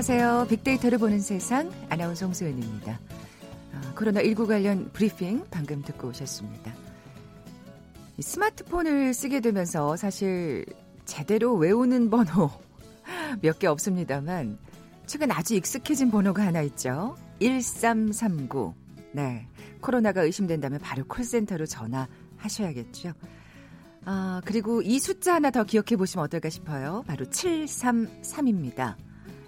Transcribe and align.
안녕하세요. 0.00 0.46
빅데이터를 0.48 0.96
보는 0.96 1.20
세상 1.20 1.70
아나운서 1.90 2.24
홍소연입니다. 2.24 2.98
아, 3.74 3.94
코로나19 3.94 4.46
관련 4.46 4.90
브리핑 4.94 5.44
방금 5.50 5.82
듣고 5.82 6.08
오셨습니다. 6.08 6.72
스마트폰을 8.18 9.12
쓰게 9.12 9.40
되면서 9.40 9.96
사실 9.98 10.64
제대로 11.04 11.54
외우는 11.54 12.08
번호 12.08 12.50
몇 13.42 13.58
개 13.58 13.66
없습니다만 13.66 14.56
최근 15.04 15.30
아주 15.30 15.54
익숙해진 15.54 16.10
번호가 16.10 16.46
하나 16.46 16.62
있죠. 16.62 17.18
1339. 17.40 18.72
네. 19.12 19.46
코로나가 19.82 20.22
의심된다면 20.22 20.80
바로 20.80 21.04
콜센터로 21.06 21.66
전화하셔야겠죠. 21.66 23.12
아, 24.06 24.40
그리고 24.46 24.80
이 24.80 24.98
숫자 24.98 25.34
하나 25.34 25.50
더 25.50 25.64
기억해 25.64 25.96
보시면 25.98 26.24
어떨까 26.24 26.48
싶어요. 26.48 27.04
바로 27.06 27.26
733입니다. 27.26 28.96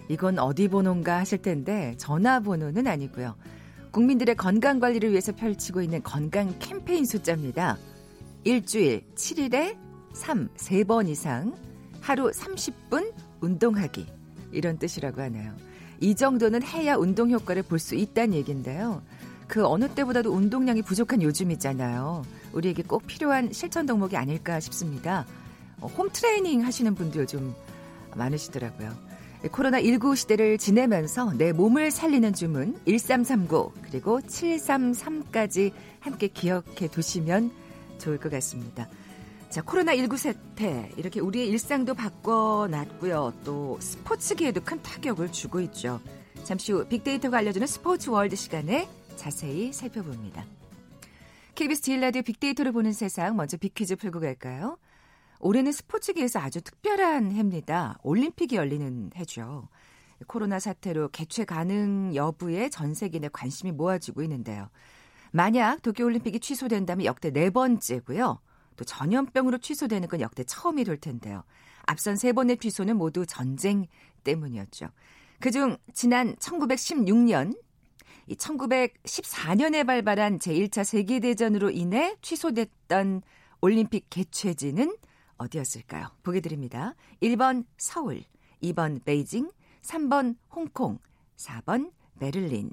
이건 0.09 0.39
어디 0.39 0.67
번호인가 0.67 1.17
하실 1.19 1.41
텐데 1.41 1.95
전화번호는 1.97 2.87
아니고요. 2.87 3.35
국민들의 3.91 4.35
건강 4.35 4.79
관리를 4.79 5.11
위해서 5.11 5.31
펼치고 5.33 5.81
있는 5.81 6.01
건강 6.03 6.53
캠페인 6.59 7.05
숫자입니다. 7.05 7.77
일주일 8.43 9.05
7일에 9.15 9.77
3, 10.13 10.49
3번 10.55 11.07
이상 11.07 11.55
하루 12.01 12.29
30분 12.31 13.13
운동하기. 13.41 14.05
이런 14.51 14.77
뜻이라고 14.77 15.21
하네요. 15.21 15.53
이 15.99 16.15
정도는 16.15 16.63
해야 16.63 16.95
운동 16.95 17.31
효과를 17.31 17.63
볼 17.63 17.79
수 17.79 17.95
있다는 17.95 18.33
얘기인데요. 18.35 19.01
그 19.47 19.65
어느 19.65 19.87
때보다도 19.87 20.31
운동량이 20.31 20.81
부족한 20.81 21.21
요즘이잖아요. 21.21 22.23
우리에게 22.53 22.83
꼭 22.83 23.05
필요한 23.07 23.51
실천 23.51 23.85
덕목이 23.85 24.17
아닐까 24.17 24.59
싶습니다. 24.59 25.25
어, 25.79 25.87
홈 25.87 26.09
트레이닝 26.11 26.65
하시는 26.65 26.93
분도 26.95 27.19
요즘 27.19 27.53
많으시더라고요. 28.15 28.91
코로나19 29.49 30.15
시대를 30.15 30.57
지내면서 30.57 31.33
내 31.33 31.51
몸을 31.51 31.91
살리는 31.91 32.33
주문 32.33 32.79
1339 32.85 33.73
그리고 33.83 34.19
733까지 34.21 35.71
함께 35.99 36.27
기억해 36.27 36.87
두시면 36.89 37.51
좋을 37.99 38.17
것 38.17 38.31
같습니다. 38.31 38.87
자, 39.49 39.61
코로나19 39.61 40.17
세태 40.17 40.91
이렇게 40.97 41.19
우리의 41.19 41.47
일상도 41.49 41.93
바꿔놨고요. 41.93 43.33
또 43.43 43.77
스포츠계에도 43.79 44.61
큰 44.61 44.81
타격을 44.81 45.31
주고 45.31 45.59
있죠. 45.61 45.99
잠시 46.43 46.71
후 46.71 46.85
빅데이터가 46.87 47.37
알려주는 47.37 47.67
스포츠 47.67 48.09
월드 48.09 48.35
시간에 48.35 48.89
자세히 49.15 49.71
살펴봅니다. 49.71 50.45
KBS 51.55 51.81
제일라디오 51.83 52.23
빅데이터를 52.23 52.71
보는 52.71 52.93
세상 52.93 53.35
먼저 53.35 53.57
빅퀴즈 53.57 53.97
풀고 53.97 54.21
갈까요? 54.21 54.77
올해는 55.43 55.73
스포츠계에서 55.73 56.39
아주 56.39 56.61
특별한 56.61 57.33
해입니다. 57.33 57.99
올림픽이 58.01 58.55
열리는 58.55 59.11
해죠. 59.15 59.67
코로나 60.25 60.57
사태로 60.57 61.09
개최 61.09 61.43
가능 61.43 62.15
여부에 62.15 62.69
전 62.69 62.93
세계 62.93 63.19
내 63.19 63.27
관심이 63.27 63.73
모아지고 63.73 64.23
있는데요. 64.23 64.69
만약 65.31 65.81
도쿄올림픽이 65.81 66.39
취소된다면 66.39 67.05
역대 67.05 67.29
네 67.31 67.49
번째고요. 67.49 68.39
또 68.77 68.85
전염병으로 68.85 69.57
취소되는 69.57 70.07
건 70.07 70.21
역대 70.21 70.45
처음이 70.45 70.85
될 70.85 70.97
텐데요. 70.97 71.43
앞선 71.85 72.15
세 72.15 72.31
번의 72.31 72.57
취소는 72.57 72.95
모두 72.95 73.25
전쟁 73.25 73.87
때문이었죠. 74.23 74.87
그중 75.41 75.75
지난 75.93 76.35
1916년 76.37 77.59
이 78.27 78.35
1914년에 78.35 79.85
발발한 79.85 80.39
제1차 80.39 80.85
세계대전으로 80.85 81.71
인해 81.71 82.15
취소됐던 82.21 83.23
올림픽 83.59 84.09
개최지는 84.09 84.95
어디였을까요? 85.43 86.07
보기 86.23 86.41
드립니다. 86.41 86.95
1번 87.21 87.65
서울, 87.77 88.23
2번 88.61 89.03
베이징, 89.03 89.51
3번 89.81 90.35
홍콩, 90.49 90.99
4번 91.37 91.91
베를린. 92.19 92.69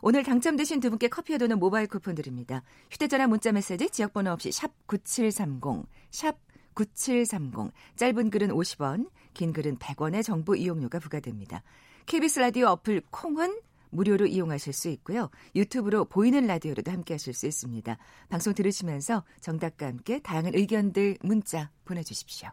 오늘 0.00 0.22
당첨되신 0.22 0.80
두 0.80 0.90
분께 0.90 1.08
커피와 1.08 1.38
도는 1.38 1.58
모바일 1.58 1.86
쿠폰 1.86 2.14
드립니다. 2.14 2.62
휴대전화 2.90 3.26
문자 3.26 3.52
메시지 3.52 3.88
지역번호 3.90 4.30
없이 4.32 4.52
샵 4.52 4.72
9730, 4.86 5.86
샵 6.10 6.36
9730. 6.74 7.72
짧은 7.96 8.30
글은 8.30 8.48
50원, 8.48 9.10
긴 9.32 9.52
글은 9.52 9.78
100원의 9.78 10.22
정보 10.22 10.54
이용료가 10.54 10.98
부과됩니다. 10.98 11.62
KBS 12.06 12.38
라디오 12.40 12.68
어플 12.68 13.02
콩은 13.10 13.58
무료로 13.94 14.26
이용하실 14.26 14.72
수 14.72 14.88
있고요. 14.88 15.30
유튜브로 15.54 16.04
보이는 16.04 16.46
라디오로도 16.46 16.90
함께 16.90 17.14
하실 17.14 17.32
수 17.32 17.46
있습니다. 17.46 17.96
방송 18.28 18.52
들으시면서 18.52 19.24
정답과 19.40 19.86
함께 19.86 20.20
다양한 20.20 20.54
의견들 20.54 21.18
문자 21.22 21.70
보내주십시오. 21.84 22.50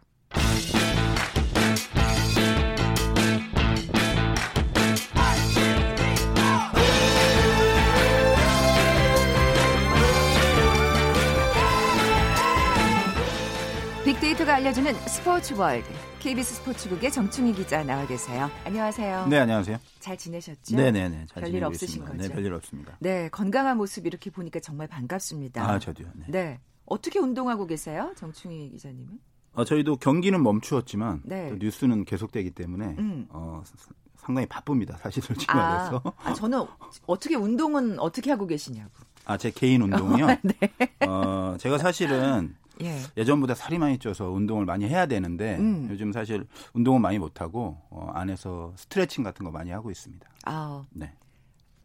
빅데이터가 14.22 14.54
알려주는 14.54 14.94
스포츠 15.08 15.52
월드. 15.54 15.88
KBS 16.20 16.54
스포츠국의 16.54 17.10
정충희 17.10 17.54
기자 17.54 17.82
나와 17.82 18.06
계세요. 18.06 18.48
안녕하세요. 18.64 19.26
네, 19.26 19.38
안녕하세요. 19.40 19.78
잘 19.98 20.16
지내셨죠? 20.16 20.76
네 20.76 20.92
네네. 20.92 21.26
잘 21.26 21.42
별일 21.42 21.64
없으신 21.64 22.02
있습니다. 22.02 22.12
거죠? 22.12 22.28
네, 22.28 22.34
별일 22.34 22.54
없습니다. 22.54 22.96
네, 23.00 23.28
건강한 23.30 23.78
모습 23.78 24.06
이렇게 24.06 24.30
보니까 24.30 24.60
정말 24.60 24.86
반갑습니다. 24.86 25.68
아, 25.68 25.78
저도요. 25.80 26.06
네. 26.14 26.24
네. 26.28 26.60
어떻게 26.86 27.18
운동하고 27.18 27.66
계세요? 27.66 28.12
정충희 28.16 28.70
기자님은? 28.70 29.18
어, 29.54 29.64
저희도 29.64 29.96
경기는 29.96 30.40
멈추었지만 30.40 31.22
네. 31.24 31.48
또 31.48 31.56
뉴스는 31.56 32.04
계속되기 32.04 32.52
때문에 32.52 32.94
음. 32.98 33.26
어, 33.30 33.62
사- 33.64 33.92
상당히 34.18 34.46
바쁩니다. 34.46 34.96
사실 34.98 35.20
솔직히 35.20 35.50
아, 35.50 35.56
말해서. 35.56 36.02
아, 36.22 36.32
저는 36.32 36.64
어떻게 37.06 37.34
운동은 37.34 37.98
어떻게 37.98 38.30
하고 38.30 38.46
계시냐고. 38.46 38.90
아, 39.24 39.36
제 39.36 39.50
개인 39.50 39.82
운동이요. 39.82 40.26
네. 40.42 41.06
어, 41.08 41.56
제가 41.58 41.78
사실은 41.78 42.54
예. 42.82 42.98
예전보다 43.16 43.54
살이 43.54 43.78
많이 43.78 43.98
쪄서 43.98 44.30
운동을 44.30 44.64
많이 44.64 44.86
해야 44.88 45.06
되는데 45.06 45.56
음. 45.58 45.88
요즘 45.90 46.12
사실 46.12 46.46
운동은 46.72 47.00
많이 47.00 47.18
못 47.18 47.40
하고 47.40 47.78
어, 47.90 48.10
안에서 48.14 48.72
스트레칭 48.76 49.24
같은 49.24 49.44
거 49.44 49.50
많이 49.50 49.70
하고 49.70 49.90
있습니다. 49.90 50.28
아, 50.44 50.84
네. 50.90 51.12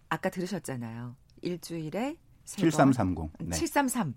아까 0.09 0.30
들으셨잖아요. 0.30 1.16
일주일에 1.42 2.18
세 2.46 2.62
7330. 2.62 3.16
번. 3.16 3.30
네. 3.40 3.56
733. 3.56 4.14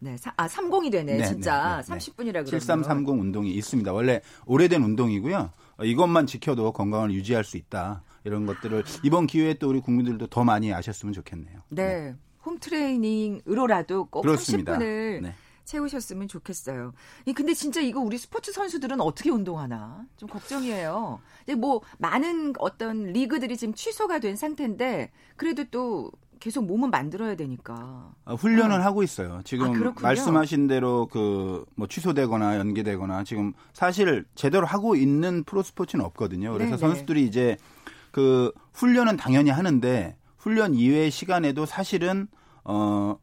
네. 0.00 0.16
사, 0.16 0.32
아, 0.36 0.46
30이 0.46 0.90
되네. 0.90 1.16
네, 1.18 1.24
진짜. 1.26 1.82
네, 1.82 1.82
네, 1.82 1.98
네. 1.98 1.98
30분이라 1.98 2.32
그러면. 2.32 2.46
7330 2.46 3.08
운동이 3.08 3.52
있습니다. 3.54 3.92
원래 3.92 4.20
오래된 4.46 4.82
운동이고요. 4.82 5.50
어, 5.76 5.84
이것만 5.84 6.26
지켜도 6.26 6.72
건강을 6.72 7.12
유지할 7.12 7.44
수 7.44 7.56
있다. 7.56 8.02
이런 8.24 8.46
것들을 8.46 8.84
이번 9.02 9.26
기회에 9.26 9.54
또 9.54 9.68
우리 9.68 9.80
국민들도 9.80 10.26
더 10.28 10.44
많이 10.44 10.72
아셨으면 10.72 11.12
좋겠네요. 11.12 11.60
네. 11.68 12.14
홈 12.44 12.58
트레이닝으로라도 12.58 14.06
꼭 14.06 14.22
그렇습니다. 14.22 14.78
30분을 14.78 15.22
네. 15.22 15.34
채우셨으면 15.64 16.28
좋겠어요. 16.28 16.92
이 17.26 17.32
근데 17.32 17.54
진짜 17.54 17.80
이거 17.80 18.00
우리 18.00 18.18
스포츠 18.18 18.52
선수들은 18.52 19.00
어떻게 19.00 19.30
운동하나 19.30 20.04
좀 20.16 20.28
걱정이에요. 20.28 21.20
뭐 21.58 21.80
많은 21.98 22.54
어떤 22.58 23.04
리그들이 23.12 23.56
지금 23.56 23.74
취소가 23.74 24.18
된 24.18 24.36
상태인데 24.36 25.10
그래도 25.36 25.64
또 25.70 26.12
계속 26.40 26.66
몸은 26.66 26.90
만들어야 26.90 27.36
되니까. 27.36 28.12
어, 28.26 28.34
훈련을 28.34 28.84
하고 28.84 29.02
있어요. 29.02 29.40
지금 29.44 29.86
아. 29.86 29.94
말씀하신 30.02 30.66
대로 30.66 31.06
그 31.06 31.64
뭐 31.76 31.86
취소되거나 31.88 32.58
연기되거나 32.58 33.24
지금 33.24 33.52
사실 33.72 34.24
제대로 34.34 34.66
하고 34.66 34.94
있는 34.96 35.42
프로 35.44 35.62
스포츠는 35.62 36.04
없거든요. 36.04 36.52
그래서 36.52 36.76
네네. 36.76 36.78
선수들이 36.78 37.24
이제 37.24 37.56
그 38.10 38.52
훈련은 38.74 39.16
당연히 39.16 39.50
하는데 39.50 40.16
훈련 40.36 40.74
이외의 40.74 41.10
시간에도 41.10 41.66
사실은 41.66 42.28
어 42.64 43.16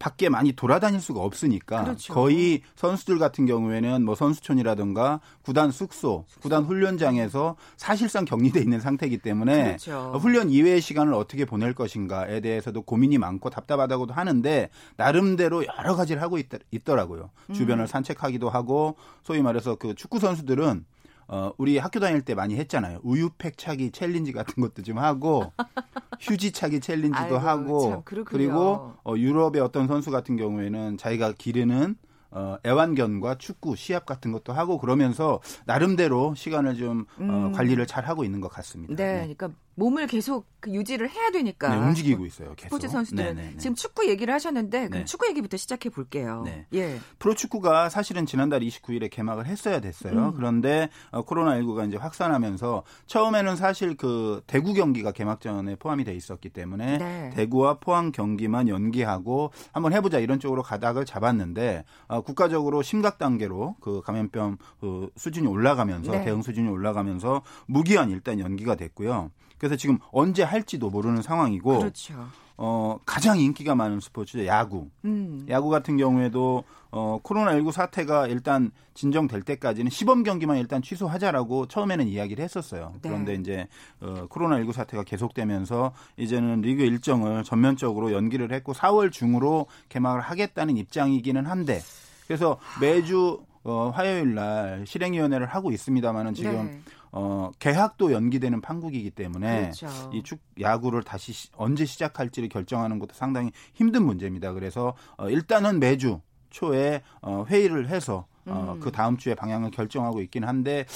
밖에 0.00 0.30
많이 0.30 0.52
돌아다닐 0.52 0.98
수가 0.98 1.20
없으니까 1.20 1.84
그렇죠. 1.84 2.14
거의 2.14 2.62
선수들 2.74 3.18
같은 3.18 3.44
경우에는 3.44 4.02
뭐 4.02 4.14
선수촌이라든가 4.14 5.20
구단 5.42 5.70
숙소, 5.70 6.24
구단 6.40 6.64
훈련장에서 6.64 7.56
사실상 7.76 8.24
격리돼 8.24 8.60
있는 8.60 8.80
상태이기 8.80 9.18
때문에 9.18 9.64
그렇죠. 9.64 10.18
훈련 10.18 10.48
이외의 10.50 10.80
시간을 10.80 11.12
어떻게 11.12 11.44
보낼 11.44 11.74
것인가에 11.74 12.40
대해서도 12.40 12.82
고민이 12.82 13.18
많고 13.18 13.50
답답하다고도 13.50 14.14
하는데 14.14 14.70
나름대로 14.96 15.64
여러 15.78 15.94
가지를 15.94 16.22
하고 16.22 16.38
있, 16.38 16.46
더라고요 16.84 17.30
음. 17.50 17.54
주변을 17.54 17.86
산책하기도 17.86 18.48
하고 18.48 18.96
소위 19.22 19.42
말해서 19.42 19.74
그 19.74 19.94
축구 19.94 20.18
선수들은 20.18 20.86
어, 21.32 21.52
우리 21.58 21.78
학교 21.78 22.00
다닐 22.00 22.22
때 22.22 22.34
많이 22.34 22.56
했잖아요. 22.56 22.98
우유팩 23.04 23.56
차기 23.56 23.92
챌린지 23.92 24.32
같은 24.32 24.60
것도 24.60 24.82
좀 24.82 24.98
하고, 24.98 25.52
휴지 26.18 26.50
차기 26.50 26.80
챌린지도 26.80 27.38
아이고, 27.38 27.38
참 27.38 27.48
하고. 27.48 28.02
그리고 28.24 28.94
어, 29.04 29.14
유럽의 29.16 29.62
어떤 29.62 29.86
선수 29.86 30.10
같은 30.10 30.36
경우에는 30.36 30.98
자기가 30.98 31.34
기르는 31.38 31.94
어, 32.32 32.56
애완견과 32.66 33.38
축구, 33.38 33.76
시합 33.76 34.06
같은 34.06 34.32
것도 34.32 34.52
하고 34.52 34.78
그러면서 34.78 35.40
나름대로 35.66 36.34
시간을 36.34 36.74
좀 36.74 37.06
어, 37.18 37.22
음. 37.22 37.52
관리를 37.52 37.86
잘 37.86 38.06
하고 38.06 38.24
있는 38.24 38.40
것 38.40 38.48
같습니다. 38.48 38.94
네, 38.96 39.34
그러니까 39.36 39.50
몸을 39.74 40.06
계속 40.06 40.46
그 40.60 40.70
유지를 40.70 41.08
해야 41.08 41.30
되니까. 41.30 41.74
네, 41.74 41.80
움직이고 41.80 42.26
있어요. 42.26 42.54
계속. 42.54 42.68
스포츠 42.68 42.88
선수들은 42.88 43.36
네네네. 43.36 43.56
지금 43.56 43.74
축구 43.74 44.06
얘기를 44.08 44.32
하셨는데 44.34 44.88
그럼 44.88 45.00
네. 45.00 45.04
축구 45.06 45.26
얘기부터 45.28 45.56
시작해 45.56 45.88
볼게요. 45.88 46.42
네. 46.44 46.66
예. 46.74 47.00
프로축구가 47.18 47.88
사실은 47.88 48.26
지난달 48.26 48.60
29일에 48.60 49.10
개막을 49.10 49.46
했어야 49.46 49.80
됐어요. 49.80 50.12
음. 50.12 50.34
그런데 50.34 50.90
어, 51.12 51.24
코로나19가 51.24 51.88
이제 51.88 51.96
확산하면서 51.96 52.82
처음에는 53.06 53.56
사실 53.56 53.96
그 53.96 54.42
대구 54.46 54.74
경기가 54.74 55.12
개막전에 55.12 55.76
포함이 55.76 56.04
돼 56.04 56.14
있었기 56.14 56.50
때문에 56.50 56.98
네. 56.98 57.30
대구와 57.34 57.78
포항 57.78 58.12
경기만 58.12 58.68
연기하고 58.68 59.50
한번 59.72 59.94
해보자 59.94 60.18
이런 60.18 60.40
쪽으로 60.40 60.62
가닥을 60.62 61.06
잡았는데 61.06 61.84
어, 62.08 62.20
국가적으로 62.20 62.82
심각 62.82 63.16
단계로 63.16 63.76
그 63.80 64.02
감염병 64.02 64.58
그 64.80 65.08
수준이 65.16 65.46
올라가면서 65.46 66.12
네. 66.12 66.24
대응 66.24 66.42
수준이 66.42 66.68
올라가면서 66.68 67.42
무기한 67.66 68.10
일단 68.10 68.40
연기가 68.40 68.74
됐고요. 68.74 69.30
그래서 69.60 69.76
지금 69.76 69.98
언제 70.10 70.42
할지도 70.42 70.88
모르는 70.88 71.20
상황이고 71.20 71.78
그렇죠. 71.80 72.14
어, 72.56 72.98
가장 73.04 73.38
인기가 73.38 73.74
많은 73.74 74.00
스포츠죠 74.00 74.46
야구. 74.46 74.88
음. 75.04 75.46
야구 75.50 75.68
같은 75.68 75.98
경우에도 75.98 76.64
어, 76.90 77.18
코로나19 77.22 77.70
사태가 77.70 78.26
일단 78.26 78.70
진정될 78.94 79.42
때까지는 79.42 79.90
시범 79.90 80.22
경기만 80.22 80.56
일단 80.56 80.80
취소하자라고 80.80 81.66
처음에는 81.66 82.08
이야기를 82.08 82.42
했었어요. 82.42 82.92
네. 83.02 83.08
그런데 83.10 83.34
이제 83.34 83.68
어, 84.00 84.26
코로나19 84.30 84.72
사태가 84.72 85.04
계속되면서 85.04 85.92
이제는 86.16 86.62
리그 86.62 86.82
일정을 86.82 87.44
전면적으로 87.44 88.12
연기를 88.12 88.52
했고 88.52 88.72
4월 88.72 89.12
중으로 89.12 89.66
개막을 89.90 90.22
하겠다는 90.22 90.78
입장이기는 90.78 91.46
한데 91.46 91.80
그래서 92.26 92.58
매주 92.80 93.42
어, 93.62 93.92
화요일 93.94 94.34
날 94.34 94.84
실행위원회를 94.86 95.46
하고 95.46 95.70
있습니다만은 95.70 96.32
지금 96.34 96.66
네. 96.66 96.80
어, 97.12 97.50
개학도 97.58 98.12
연기되는 98.12 98.60
판국이기 98.60 99.10
때문에 99.10 99.72
그렇죠. 99.72 100.10
이축 100.12 100.38
야구를 100.60 101.02
다시 101.02 101.32
시- 101.32 101.48
언제 101.56 101.84
시작할지를 101.84 102.48
결정하는 102.48 102.98
것도 102.98 103.14
상당히 103.14 103.50
힘든 103.74 104.04
문제입니다. 104.04 104.52
그래서 104.52 104.94
어, 105.16 105.28
일단은 105.28 105.80
매주 105.80 106.20
초에 106.50 107.02
어, 107.22 107.44
회의를 107.48 107.88
해서 107.88 108.26
어, 108.46 108.74
음. 108.74 108.80
그 108.80 108.90
다음 108.92 109.16
주에 109.16 109.34
방향을 109.34 109.70
결정하고 109.70 110.20
있긴 110.22 110.44
한데 110.44 110.86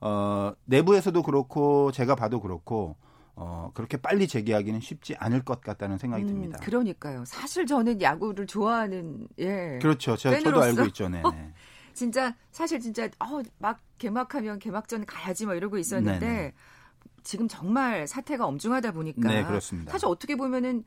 어, 0.00 0.52
내부에서도 0.64 1.22
그렇고 1.22 1.90
제가 1.92 2.14
봐도 2.14 2.40
그렇고 2.40 2.96
어, 3.36 3.70
그렇게 3.74 3.96
빨리 3.96 4.28
재개하기는 4.28 4.80
쉽지 4.80 5.16
않을 5.16 5.42
것 5.42 5.60
같다는 5.60 5.98
생각이 5.98 6.22
음, 6.24 6.28
듭니다. 6.28 6.58
그러니까요. 6.62 7.24
사실 7.24 7.66
저는 7.66 8.00
야구를 8.00 8.46
좋아하는 8.46 9.26
예. 9.40 9.78
그렇죠. 9.82 10.16
제가 10.16 10.36
저도 10.38 10.44
팬으로서? 10.60 10.66
알고 10.68 10.84
있죠. 10.88 11.08
네. 11.08 11.20
진짜 11.94 12.34
사실 12.50 12.80
진짜 12.80 13.08
어, 13.20 13.40
막 13.58 13.80
개막하면 13.98 14.58
개막전 14.58 15.06
가야지 15.06 15.46
막 15.46 15.54
이러고 15.54 15.78
있었는데 15.78 16.26
네네. 16.26 16.52
지금 17.22 17.48
정말 17.48 18.06
사태가 18.06 18.44
엄중하다 18.44 18.92
보니까 18.92 19.28
네, 19.28 19.44
그렇습니다. 19.44 19.92
사실 19.92 20.06
어떻게 20.06 20.36
보면은 20.36 20.84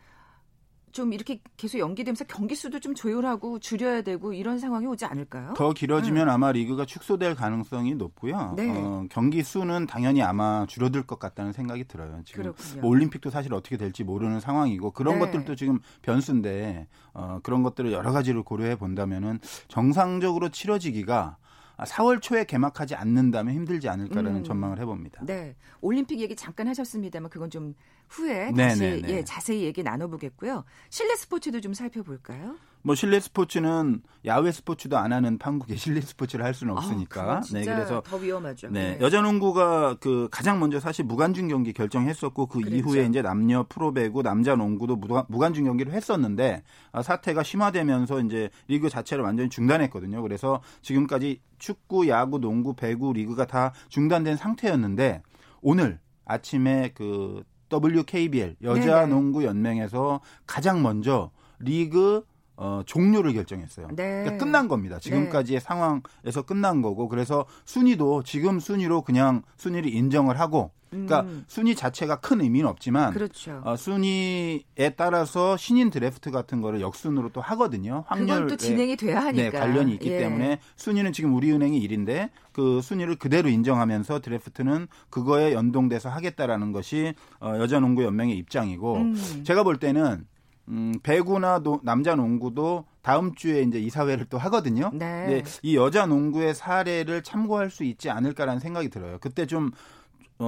좀 0.97 1.13
이렇게 1.13 1.39
계속 1.57 1.77
연기되면서 1.77 2.25
경기 2.25 2.55
수도 2.55 2.79
좀 2.79 2.95
조율하고 2.95 3.59
줄여야 3.59 4.01
되고 4.01 4.33
이런 4.33 4.57
상황이 4.57 4.87
오지 4.87 5.05
않을까요? 5.05 5.53
더 5.53 5.71
길어지면 5.71 6.27
아마 6.27 6.51
리그가 6.51 6.85
축소될 6.85 7.35
가능성이 7.35 7.93
높고요. 7.93 8.55
네. 8.57 8.67
어, 8.71 9.05
경기 9.11 9.43
수는 9.43 9.85
당연히 9.85 10.23
아마 10.23 10.65
줄어들 10.65 11.03
것 11.03 11.19
같다는 11.19 11.53
생각이 11.53 11.83
들어요. 11.83 12.19
지금. 12.25 12.51
뭐 12.81 12.89
올림픽도 12.89 13.29
사실 13.29 13.53
어떻게 13.53 13.77
될지 13.77 14.03
모르는 14.03 14.39
상황이고 14.39 14.89
그런 14.89 15.19
네. 15.19 15.25
것들도 15.25 15.55
지금 15.55 15.77
변수인데 16.01 16.87
어, 17.13 17.41
그런 17.43 17.61
것들을 17.61 17.91
여러 17.91 18.11
가지를 18.11 18.41
고려해 18.41 18.77
본다면은 18.77 19.37
정상적으로 19.67 20.49
치러지기가 20.49 21.37
4월 21.77 22.23
초에 22.23 22.45
개막하지 22.45 22.95
않는다면 22.95 23.53
힘들지 23.53 23.87
않을까라는 23.87 24.37
음. 24.37 24.43
전망을 24.43 24.79
해봅니다. 24.79 25.21
네. 25.25 25.55
올림픽 25.79 26.19
얘기 26.19 26.35
잠깐 26.35 26.67
하셨습니다만 26.67 27.29
그건 27.29 27.51
좀 27.51 27.75
후에 28.09 28.51
네, 28.51 28.67
다시 28.69 28.79
네, 28.79 29.01
네. 29.01 29.09
예, 29.09 29.23
자세히 29.23 29.63
얘기 29.63 29.83
나눠보겠고요. 29.83 30.63
실내 30.89 31.15
스포츠도 31.15 31.61
좀 31.61 31.73
살펴볼까요? 31.73 32.55
뭐 32.83 32.95
실내 32.95 33.19
스포츠는 33.19 34.01
야외 34.25 34.51
스포츠도 34.51 34.97
안 34.97 35.11
하는 35.11 35.37
판국에 35.37 35.75
실내 35.75 35.99
스포츠를 35.99 36.45
할 36.45 36.53
수는 36.53 36.77
없으니까. 36.77 37.21
아, 37.21 37.25
그건 37.25 37.41
진짜 37.41 37.59
네, 37.59 37.65
그래서 37.65 38.01
더 38.05 38.15
위험하죠. 38.15 38.69
네, 38.69 38.97
여자 39.01 39.19
농구가 39.21 39.95
그 39.99 40.29
가장 40.31 40.59
먼저 40.59 40.79
사실 40.79 41.03
무관중 41.03 41.49
경기 41.49 41.73
결정했었고 41.73 42.45
그 42.45 42.59
그랬죠. 42.59 42.75
이후에 42.77 43.05
이제 43.07 43.21
남녀 43.21 43.65
프로배구, 43.67 44.23
남자 44.23 44.55
농구도 44.55 44.95
무관- 44.95 45.25
무관중 45.27 45.65
경기를 45.65 45.91
했었는데 45.93 46.63
아, 46.93 47.01
사태가 47.03 47.43
심화되면서 47.43 48.21
이제 48.21 48.49
리그 48.69 48.89
자체를 48.89 49.23
완전히 49.23 49.49
중단했거든요. 49.49 50.21
그래서 50.21 50.61
지금까지 50.81 51.41
축구, 51.57 52.07
야구, 52.07 52.39
농구, 52.39 52.73
배구 52.73 53.11
리그가 53.13 53.47
다 53.47 53.73
중단된 53.89 54.37
상태였는데 54.37 55.23
오늘 55.61 55.99
아침에 56.23 56.91
그 56.93 57.43
WKBL 57.69 58.57
여자 58.61 59.01
네네. 59.01 59.07
농구 59.07 59.43
연맹에서 59.43 60.21
가장 60.45 60.81
먼저 60.81 61.31
리그 61.59 62.23
어, 62.55 62.81
종료를 62.85 63.33
결정했어요. 63.33 63.89
네. 63.95 64.23
그러니까 64.23 64.37
끝난 64.43 64.67
겁니다. 64.67 64.97
지금까지의 64.99 65.61
상황에서 65.61 66.41
끝난 66.45 66.81
거고 66.81 67.07
그래서 67.07 67.45
순위도 67.65 68.23
지금 68.23 68.59
순위로 68.59 69.03
그냥 69.03 69.43
순위를 69.57 69.93
인정을 69.93 70.39
하고 70.39 70.71
그러니까 70.89 71.21
음. 71.21 71.43
순위 71.47 71.75
자체가 71.75 72.19
큰 72.19 72.41
의미는 72.41 72.67
없지만 72.69 73.13
그렇죠. 73.13 73.61
어, 73.63 73.75
순위에 73.75 74.93
따라서 74.95 75.57
신인 75.57 75.89
드래프트 75.89 76.31
같은 76.31 76.61
거를 76.61 76.81
역순으로 76.81 77.29
또 77.33 77.41
하거든요. 77.41 78.03
확률 78.07 78.47
또 78.47 78.55
진행이 78.55 78.95
돼야 78.95 79.19
하니까. 79.21 79.43
네, 79.43 79.49
관련이 79.51 79.93
있기 79.93 80.11
예. 80.11 80.19
때문에 80.19 80.59
순위는 80.75 81.13
지금 81.13 81.33
우리은행이 81.35 81.85
1인데 81.87 82.29
그 82.51 82.81
순위를 82.81 83.15
그대로 83.17 83.49
인정하면서 83.49 84.21
드래프트는 84.21 84.87
그거에 85.09 85.53
연동돼서 85.53 86.09
하겠다라는 86.09 86.71
것이 86.71 87.13
어, 87.39 87.53
여자 87.57 87.79
농구 87.79 88.03
연맹의 88.03 88.37
입장이고 88.37 88.95
음. 88.97 89.43
제가 89.45 89.63
볼 89.63 89.77
때는 89.77 90.25
음, 90.69 90.93
배구나 91.01 91.59
노- 91.59 91.79
남자 91.83 92.15
농구도 92.15 92.85
다음 93.01 93.35
주에 93.35 93.61
이제 93.61 93.79
이사회를 93.79 94.25
또 94.25 94.37
하거든요. 94.37 94.89
네. 94.93 95.25
근데 95.25 95.43
이 95.61 95.77
여자 95.77 96.05
농구의 96.05 96.53
사례를 96.53 97.23
참고할 97.23 97.69
수 97.69 97.85
있지 97.85 98.09
않을까라는 98.09 98.59
생각이 98.59 98.89
들어요. 98.89 99.17
그때 99.21 99.45
좀 99.45 99.67
어, 99.67 99.71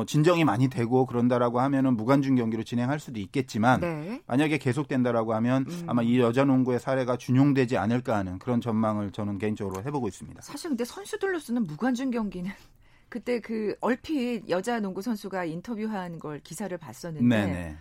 진정이 0.06 0.46
많이 0.46 0.68
되고 0.68 1.06
그런다라고 1.06 1.60
하면은 1.62 1.96
무관중 1.96 2.36
경기로 2.36 2.64
진행할 2.64 3.00
수도 3.00 3.20
있겠지만 3.20 3.80
네. 3.80 4.22
만약에 4.28 4.60
계속된다라고 4.60 5.34
하면 5.36 5.66
음. 5.68 5.84
아마 5.88 6.04
이 6.04 6.20
여자 6.20 6.46
농구의 6.46 6.80
사례가 6.80 7.18
준용되지 7.18 7.78
않을까 7.78 8.16
하는 8.18 8.38
그런 8.38 8.62
전망을 8.62 9.12
저는 9.12 9.40
개인적으로 9.40 9.84
해보고 9.84 10.08
있습니다. 10.08 10.42
사실 10.42 10.70
근데 10.70 10.86
선수들로서는 10.86 11.64
무관중 11.64 12.12
경기는 12.12 12.52
그때 13.10 13.40
그 13.40 13.76
얼핏 13.82 14.48
여자 14.50 14.80
농구 14.80 15.02
선수가 15.02 15.46
인터뷰한 15.46 16.20
걸 16.20 16.40
기사를 16.40 16.76
봤었는데 16.78 17.28
네네. 17.28 17.78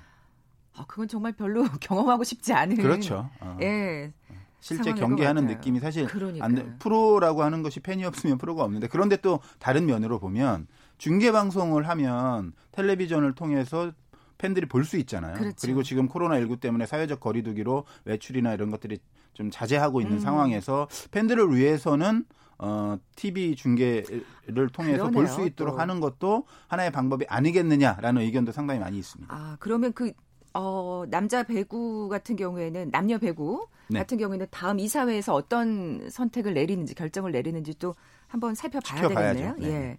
아, 0.77 0.85
그건 0.87 1.09
정말 1.09 1.33
별로 1.33 1.65
경험하고 1.81 2.25
싶지 2.25 2.55
않은 2.55 2.77
그렇죠. 2.77 3.29
어. 3.41 3.59
예. 3.61 4.12
실제 4.61 4.93
경기하는. 4.93 5.47
느낌이 5.47 5.79
사실 5.79 6.07
그러니까요. 6.07 6.43
안 6.45 6.55
돼. 6.55 6.67
프로라고 6.79 7.43
하는 7.43 7.62
것이 7.62 7.81
팬이 7.81 8.05
없으면 8.05 8.38
프로가 8.38 8.65
없는데 8.65 8.88
그런데 8.88 9.17
또 9.17 9.41
다른 9.59 9.87
면으로 9.87 10.19
보면 10.19 10.67
중계 10.99 11.33
방송을 11.33 11.88
하면 11.88 12.52
텔레비전을 12.73 13.35
통해서 13.35 13.93
팬들이 14.37 14.67
볼 14.67 14.85
수 14.85 14.97
있잖아요. 14.99 15.35
그렇죠. 15.35 15.67
리고 15.67 15.83
지금 15.83 16.09
코로나19 16.09 16.61
때문에 16.61 16.87
사회적 16.87 17.19
거리두기로 17.21 17.85
외출이나 18.05 18.55
이런 18.55 18.71
것들이 18.71 18.99
좀 19.33 19.50
자제하고 19.50 20.00
있는 20.00 20.17
음. 20.17 20.21
상황에서 20.21 20.88
팬들을 21.11 21.55
위해서는 21.57 22.25
어, 22.61 22.99
TV 23.17 23.55
중계를 23.57 24.69
통해서 24.73 25.11
볼 25.11 25.26
수 25.28 25.45
있도록 25.47 25.75
또. 25.76 25.81
하는 25.81 26.00
것도 26.00 26.45
하나의 26.69 26.90
방법이 26.90 27.25
아니겠느냐라는 27.28 28.23
의견도 28.23 28.50
상당히 28.52 28.81
많이 28.81 28.99
있습니다. 28.99 29.33
아, 29.33 29.57
그러면 29.61 29.93
그 29.93 30.12
어, 30.55 31.05
남자 31.09 31.43
배구 31.45 32.09
같은 32.09 32.35
경우에는 32.37 32.90
남녀 32.90 33.19
배구 33.19 33.69
네. 33.90 34.00
같은 34.00 34.19
경우에는 34.19 34.47
다음 34.50 34.78
이사회에서 34.81 35.35
어떤 35.35 36.09
선택을 36.11 36.55
내리는지 36.55 36.95
결정을 36.95 37.31
내리는지 37.33 37.75
또 37.78 37.95
한번 38.26 38.55
살펴봐야 38.55 38.97
지켜봐야죠. 39.02 39.38
되겠네요. 39.38 39.55
네. 39.59 39.69
예. 39.90 39.99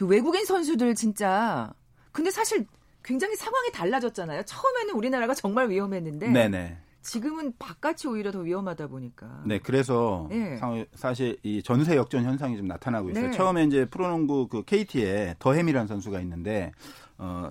또 0.00 0.06
외국인 0.06 0.46
선수들 0.46 0.94
진짜 0.94 1.70
근데 2.10 2.30
사실 2.30 2.66
굉장히 3.04 3.36
상황이 3.36 3.70
달라졌잖아요. 3.70 4.44
처음에는 4.44 4.94
우리나라가 4.94 5.34
정말 5.34 5.68
위험했는데 5.68 6.28
네네. 6.30 6.78
지금은 7.02 7.52
바깥이 7.58 8.08
오히려 8.08 8.30
더 8.32 8.38
위험하다 8.40 8.86
보니까. 8.88 9.42
네, 9.44 9.58
그래서 9.58 10.26
네. 10.30 10.56
사- 10.56 10.84
사실 10.94 11.38
이 11.42 11.62
전세 11.62 11.96
역전 11.96 12.24
현상이 12.24 12.56
좀 12.56 12.66
나타나고 12.66 13.10
있어요. 13.10 13.26
네. 13.26 13.30
처음에 13.30 13.64
이제 13.64 13.84
프로농구 13.84 14.48
그 14.48 14.64
KT에 14.64 15.36
더햄이라는 15.38 15.86
선수가 15.86 16.18
있는데 16.20 16.72
어, 17.18 17.50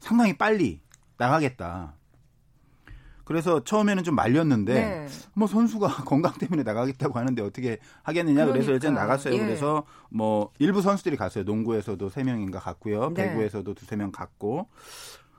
상당히 0.00 0.36
빨리 0.36 0.80
나가겠다. 1.18 1.94
그래서 3.26 3.62
처음에는 3.64 4.04
좀 4.04 4.14
말렸는데 4.14 4.74
네. 4.74 5.08
뭐 5.34 5.48
선수가 5.48 5.88
건강 6.06 6.32
때문에 6.34 6.62
나가겠다고 6.62 7.18
하는데 7.18 7.42
어떻게 7.42 7.78
하겠느냐 8.04 8.46
그래서 8.46 8.70
일단 8.70 8.94
그러니까, 8.94 9.02
나갔어요. 9.02 9.34
예. 9.34 9.38
그래서 9.38 9.84
뭐 10.10 10.52
일부 10.60 10.80
선수들이 10.80 11.16
갔어요. 11.16 11.42
농구에서도 11.42 12.08
세 12.08 12.22
명인가 12.22 12.60
갔고요. 12.60 13.10
네. 13.14 13.30
배구에서도 13.30 13.74
두세 13.74 13.96
명 13.96 14.12
갔고 14.12 14.68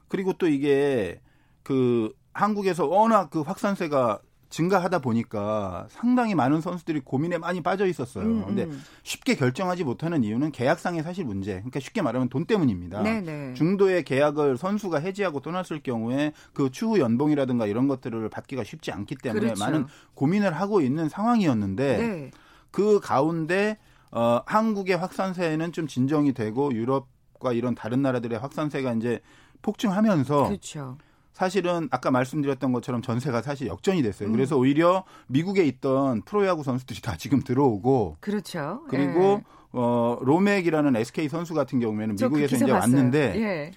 그리고 0.10 0.34
또 0.34 0.50
이게 0.50 1.22
그 1.64 2.14
한국에서 2.34 2.86
워낙 2.86 3.30
그 3.30 3.40
확산세가 3.40 4.20
증가하다 4.50 5.00
보니까 5.00 5.88
상당히 5.90 6.36
많은 6.36 6.62
선수들이 6.62 7.02
고민에 7.02 7.38
많이 7.38 7.62
빠져 7.62 7.86
있었어요. 7.86 8.26
음, 8.26 8.46
근데 8.46 8.64
음. 8.64 8.82
쉽게 9.04 9.36
결정하지 9.36 9.84
못하는 9.84 10.24
이유는 10.24 10.52
계약상의 10.52 11.04
사실 11.04 11.26
문제. 11.26 11.54
그러니까 11.54 11.80
쉽게 11.80 12.02
말하면 12.02 12.30
돈 12.30 12.46
때문입니다. 12.46 13.04
네네. 13.04 13.56
중도의 13.56 14.04
계약을 14.04 14.58
선수가 14.58 15.00
해지하고 15.00 15.42
떠났을 15.42 15.82
경우에 15.82 16.32
그 16.54 16.72
추후 16.72 17.00
연봉이라든가 17.00 17.68
이런 17.68 17.88
것들을 17.88 18.30
받기가 18.30 18.64
쉽지 18.64 18.92
않기 18.92 19.16
때문에 19.16 19.42
그렇죠. 19.42 19.64
많은 19.64 19.86
고민을 20.14 20.54
하고 20.54 20.82
있는 20.82 21.10
상황이었는데 21.10 21.98
네. 21.98 22.32
그 22.72 23.00
가운데 23.02 23.78
어, 24.12 24.42
한국의 24.46 24.96
확산세는 24.96 25.74
좀 25.74 25.88
진정이 25.88 26.34
되고 26.34 26.74
유럽과 26.74 27.52
이런 27.52 27.76
다른 27.76 28.02
나라들의 28.02 28.40
확산세가 28.40 28.94
이제 28.94 29.20
폭증하면서 29.62 30.48
그렇죠. 30.48 30.98
사실은 31.42 31.88
아까 31.92 32.10
말씀드렸던 32.10 32.72
것처럼 32.72 33.04
전세가 33.04 33.44
사실 33.44 33.68
역전이 33.68 34.02
됐어요. 34.02 34.28
음. 34.30 34.34
그래서 34.34 34.58
오히려 34.58 35.04
미국에 35.28 35.64
있던 35.66 36.24
프로야구 36.24 36.64
선수들이 36.64 37.00
다 37.04 37.16
지금 37.16 37.42
들어오고 37.44 38.18
그렇죠. 38.22 38.82
그리고 38.90 39.22
예. 39.22 39.44
어 39.72 40.18
로맥이라는 40.22 40.96
SK 40.96 41.30
선수 41.30 41.54
같은 41.54 41.80
경우에는 41.80 42.16
미국에서 42.16 42.56
이제 42.56 42.66
봤어요. 42.66 42.74
왔는데 42.80 43.34
예. 43.40 43.72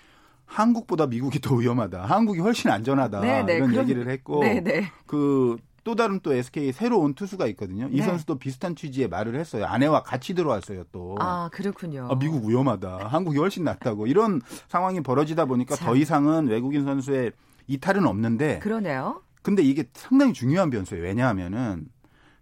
한국보다 0.46 1.06
미국이 1.06 1.38
더 1.42 1.54
위험하다. 1.54 2.06
한국이 2.06 2.40
훨씬 2.40 2.70
안전하다. 2.70 3.20
네, 3.20 3.42
네. 3.42 3.56
이런 3.56 3.70
그럼- 3.72 3.82
얘기를 3.84 4.08
했고 4.08 4.40
네네. 4.40 4.90
그또 5.04 5.94
다른 5.96 6.18
또 6.22 6.32
SK 6.32 6.72
새로 6.72 6.98
온 7.00 7.12
투수가 7.12 7.46
있거든요. 7.48 7.88
이 7.92 7.96
네. 7.98 8.02
선수도 8.02 8.38
비슷한 8.38 8.74
취지의 8.74 9.08
말을 9.08 9.34
했어요. 9.38 9.66
아내와 9.66 10.02
같이 10.02 10.32
들어왔어요 10.32 10.84
또. 10.92 11.16
아 11.20 11.50
그렇군요. 11.52 12.08
아, 12.10 12.18
미국 12.18 12.46
위험하다. 12.46 13.08
한국이 13.08 13.36
훨씬 13.36 13.64
낫다고. 13.64 14.06
이런 14.06 14.40
상황이 14.68 15.02
벌어지다 15.02 15.44
보니까 15.44 15.76
참. 15.76 15.88
더 15.88 15.94
이상은 15.94 16.46
외국인 16.48 16.86
선수의 16.86 17.32
이탈은 17.66 18.06
없는데 18.06 18.58
그러네요. 18.60 19.22
근데 19.42 19.62
이게 19.62 19.84
상당히 19.94 20.32
중요한 20.32 20.70
변수예요. 20.70 21.02
왜냐하면은 21.04 21.88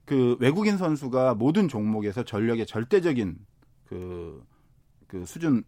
그 0.04 0.36
외국인 0.40 0.78
선수가 0.78 1.34
모든 1.34 1.68
종목에서 1.68 2.24
전력의 2.24 2.66
절대적인 2.66 3.36
그, 3.88 4.42
그 5.06 5.24
수준을 5.26 5.62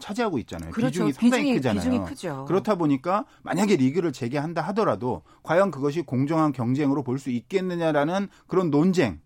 차지하고 0.00 0.38
있잖아요. 0.40 0.72
그렇죠. 0.72 1.06
비중이 1.06 1.12
상당히 1.12 1.42
비중이, 1.44 1.56
크잖아요. 1.56 1.80
비중이 1.80 2.04
크죠. 2.08 2.44
그렇다 2.46 2.74
보니까 2.74 3.24
만약에 3.42 3.76
리그를 3.76 4.12
재개한다 4.12 4.62
하더라도 4.62 5.22
과연 5.42 5.70
그것이 5.70 6.02
공정한 6.02 6.52
경쟁으로 6.52 7.02
볼 7.02 7.18
수 7.18 7.30
있겠느냐라는 7.30 8.28
그런 8.46 8.70
논쟁 8.70 9.20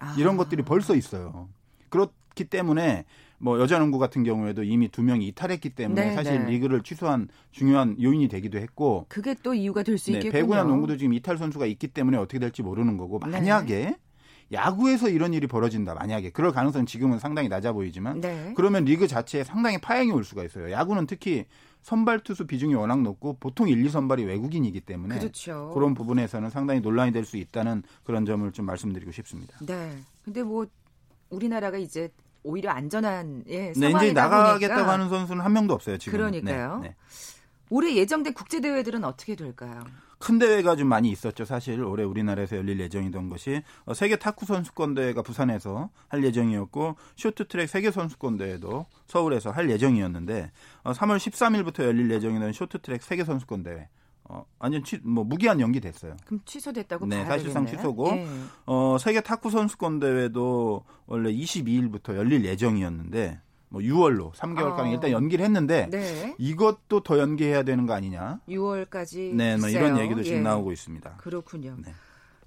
아. 0.00 0.14
이런 0.18 0.36
것들이 0.36 0.62
벌써 0.62 0.94
있어요. 0.96 1.48
그렇기 1.90 2.44
때문에 2.50 3.04
뭐 3.38 3.60
여자농구 3.60 3.98
같은 3.98 4.24
경우에도 4.24 4.64
이미 4.64 4.88
두 4.88 5.02
명이 5.02 5.26
이탈했기 5.28 5.70
때문에 5.70 6.08
네, 6.08 6.14
사실 6.14 6.44
네. 6.44 6.50
리그를 6.50 6.82
취소한 6.82 7.28
중요한 7.52 7.96
요인이 8.00 8.28
되기도 8.28 8.58
했고 8.58 9.06
그게 9.08 9.34
또 9.42 9.54
이유가 9.54 9.82
될수 9.82 10.10
네, 10.10 10.18
있겠군요. 10.18 10.32
배구나 10.32 10.64
농구도 10.64 10.96
지금 10.96 11.12
이탈 11.14 11.38
선수가 11.38 11.66
있기 11.66 11.88
때문에 11.88 12.16
어떻게 12.16 12.38
될지 12.38 12.62
모르는 12.62 12.96
거고 12.96 13.20
네. 13.20 13.30
만약에 13.30 13.96
야구에서 14.50 15.08
이런 15.10 15.34
일이 15.34 15.46
벌어진다 15.46 15.94
만약에 15.94 16.30
그럴 16.30 16.52
가능성은 16.52 16.86
지금은 16.86 17.18
상당히 17.18 17.48
낮아 17.48 17.72
보이지만 17.72 18.20
네. 18.20 18.52
그러면 18.56 18.84
리그 18.84 19.06
자체에 19.06 19.44
상당히 19.44 19.78
파행이 19.78 20.10
올 20.10 20.24
수가 20.24 20.42
있어요. 20.42 20.70
야구는 20.72 21.06
특히 21.06 21.44
선발 21.82 22.20
투수 22.20 22.46
비중이 22.46 22.74
워낙 22.74 23.02
높고 23.02 23.36
보통 23.38 23.68
1, 23.68 23.84
2 23.84 23.88
선발이 23.88 24.24
외국인이기 24.24 24.80
때문에 24.80 25.18
그렇죠. 25.18 25.70
그런 25.74 25.94
부분에서는 25.94 26.50
상당히 26.50 26.80
논란이 26.80 27.12
될 27.12 27.24
수 27.24 27.36
있다는 27.36 27.82
그런 28.04 28.24
점을 28.24 28.50
좀 28.52 28.64
말씀드리고 28.66 29.12
싶습니다. 29.12 29.58
네. 29.64 29.92
근데 30.24 30.42
뭐 30.42 30.66
우리나라가 31.30 31.76
이제 31.78 32.10
오히려 32.42 32.70
안전한 32.70 33.44
예, 33.48 33.72
네, 33.76 33.88
이제 33.90 34.12
나가겠다고 34.12 34.74
보니까 34.74 34.92
하는 34.92 35.08
선수는 35.08 35.44
한 35.44 35.52
명도 35.52 35.74
없어요, 35.74 35.98
지금. 35.98 36.18
그러니까요. 36.18 36.80
네, 36.82 36.88
네. 36.88 36.96
올해 37.70 37.94
예정된 37.94 38.32
국제 38.34 38.60
대회들은 38.60 39.04
어떻게 39.04 39.34
될까요? 39.34 39.84
큰 40.18 40.38
대회가 40.38 40.74
좀 40.74 40.88
많이 40.88 41.10
있었죠. 41.10 41.44
사실 41.44 41.82
올해 41.82 42.02
우리나라에서 42.02 42.56
열릴 42.56 42.80
예정이던 42.80 43.28
것이 43.28 43.62
어, 43.84 43.94
세계 43.94 44.16
탁구 44.16 44.46
선수권 44.46 44.94
대회가 44.94 45.22
부산에서 45.22 45.90
할 46.08 46.24
예정이었고 46.24 46.96
쇼트트랙 47.16 47.68
세계 47.68 47.90
선수권 47.90 48.36
대회도 48.36 48.86
서울에서 49.06 49.50
할 49.50 49.70
예정이었는데 49.70 50.50
어, 50.82 50.92
3월 50.92 51.18
13일부터 51.18 51.84
열릴 51.84 52.10
예정이던 52.10 52.52
쇼트트랙 52.52 53.02
세계 53.02 53.24
선수권 53.24 53.62
대회 53.62 53.88
어, 54.28 54.44
완전 54.58 54.84
취, 54.84 54.98
뭐 55.02 55.24
무기한 55.24 55.58
연기됐어요. 55.60 56.16
그럼 56.26 56.40
취소됐다고 56.44 57.06
네, 57.06 57.24
사실상 57.24 57.64
되겠네. 57.64 57.82
취소고. 57.82 58.08
예. 58.10 58.26
어, 58.66 58.96
세계 59.00 59.20
탁구 59.20 59.50
선수권 59.50 60.00
대회도 60.00 60.84
원래 61.06 61.32
22일부터 61.32 62.14
열릴 62.14 62.44
예정이었는데 62.44 63.40
뭐 63.70 63.80
6월로 63.80 64.32
3개월간 64.32 64.80
어. 64.80 64.86
일단 64.86 65.10
연기를 65.10 65.44
했는데 65.44 65.88
네. 65.90 66.34
이것도 66.38 67.00
더 67.00 67.18
연기해야 67.18 67.62
되는 67.62 67.86
거 67.86 67.94
아니냐? 67.94 68.40
6월까지 68.48 69.34
네, 69.34 69.56
뭐. 69.56 69.68
이런 69.68 69.98
얘기도 69.98 70.22
지금 70.22 70.38
예. 70.38 70.42
나오고 70.42 70.72
있습니다. 70.72 71.16
그렇군요. 71.18 71.76
네. 71.84 71.92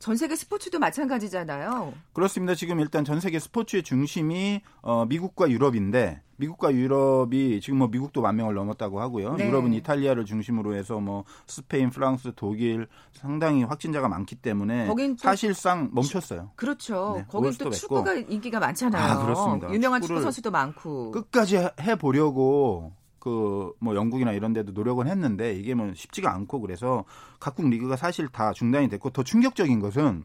전 0.01 0.17
세계 0.17 0.35
스포츠도 0.35 0.79
마찬가지잖아요. 0.79 1.93
그렇습니다. 2.13 2.55
지금 2.55 2.79
일단 2.79 3.05
전 3.05 3.19
세계 3.19 3.37
스포츠의 3.37 3.83
중심이 3.83 4.61
어, 4.81 5.05
미국과 5.05 5.51
유럽인데 5.51 6.23
미국과 6.37 6.73
유럽이 6.73 7.61
지금 7.61 7.77
뭐 7.77 7.87
미국도 7.87 8.19
만 8.19 8.35
명을 8.35 8.55
넘었다고 8.55 8.99
하고요. 8.99 9.35
네. 9.35 9.47
유럽은 9.47 9.73
이탈리아를 9.73 10.25
중심으로 10.25 10.73
해서 10.73 10.99
뭐 10.99 11.23
스페인, 11.45 11.91
프랑스, 11.91 12.31
독일 12.35 12.87
상당히 13.13 13.63
확진자가 13.63 14.09
많기 14.09 14.33
때문에 14.35 14.89
사실상 15.19 15.91
멈췄어요. 15.93 16.49
그렇죠. 16.55 17.13
네, 17.17 17.25
거긴 17.29 17.53
또. 17.59 17.69
축구가 17.69 18.15
인기가 18.15 18.59
많잖아요. 18.59 19.03
아, 19.03 19.23
그렇습니다. 19.23 19.71
유명한 19.71 20.01
축구 20.01 20.19
선수도 20.19 20.49
많고. 20.49 21.11
끝까지 21.11 21.57
해 21.57 21.95
보려고 21.95 22.91
그 23.21 23.61
뭐 23.79 23.95
영국이나 23.95 24.31
이런 24.33 24.53
데도 24.53 24.71
노력은 24.73 25.07
했는데 25.07 25.53
이게 25.53 25.73
뭐 25.73 25.91
쉽지가 25.93 26.33
않고 26.33 26.61
그래서 26.61 27.05
각국 27.39 27.69
리그가 27.69 27.95
사실 27.95 28.27
다 28.27 28.51
중단이 28.53 28.89
됐고 28.89 29.11
더 29.11 29.23
충격적인 29.23 29.79
것은 29.79 30.23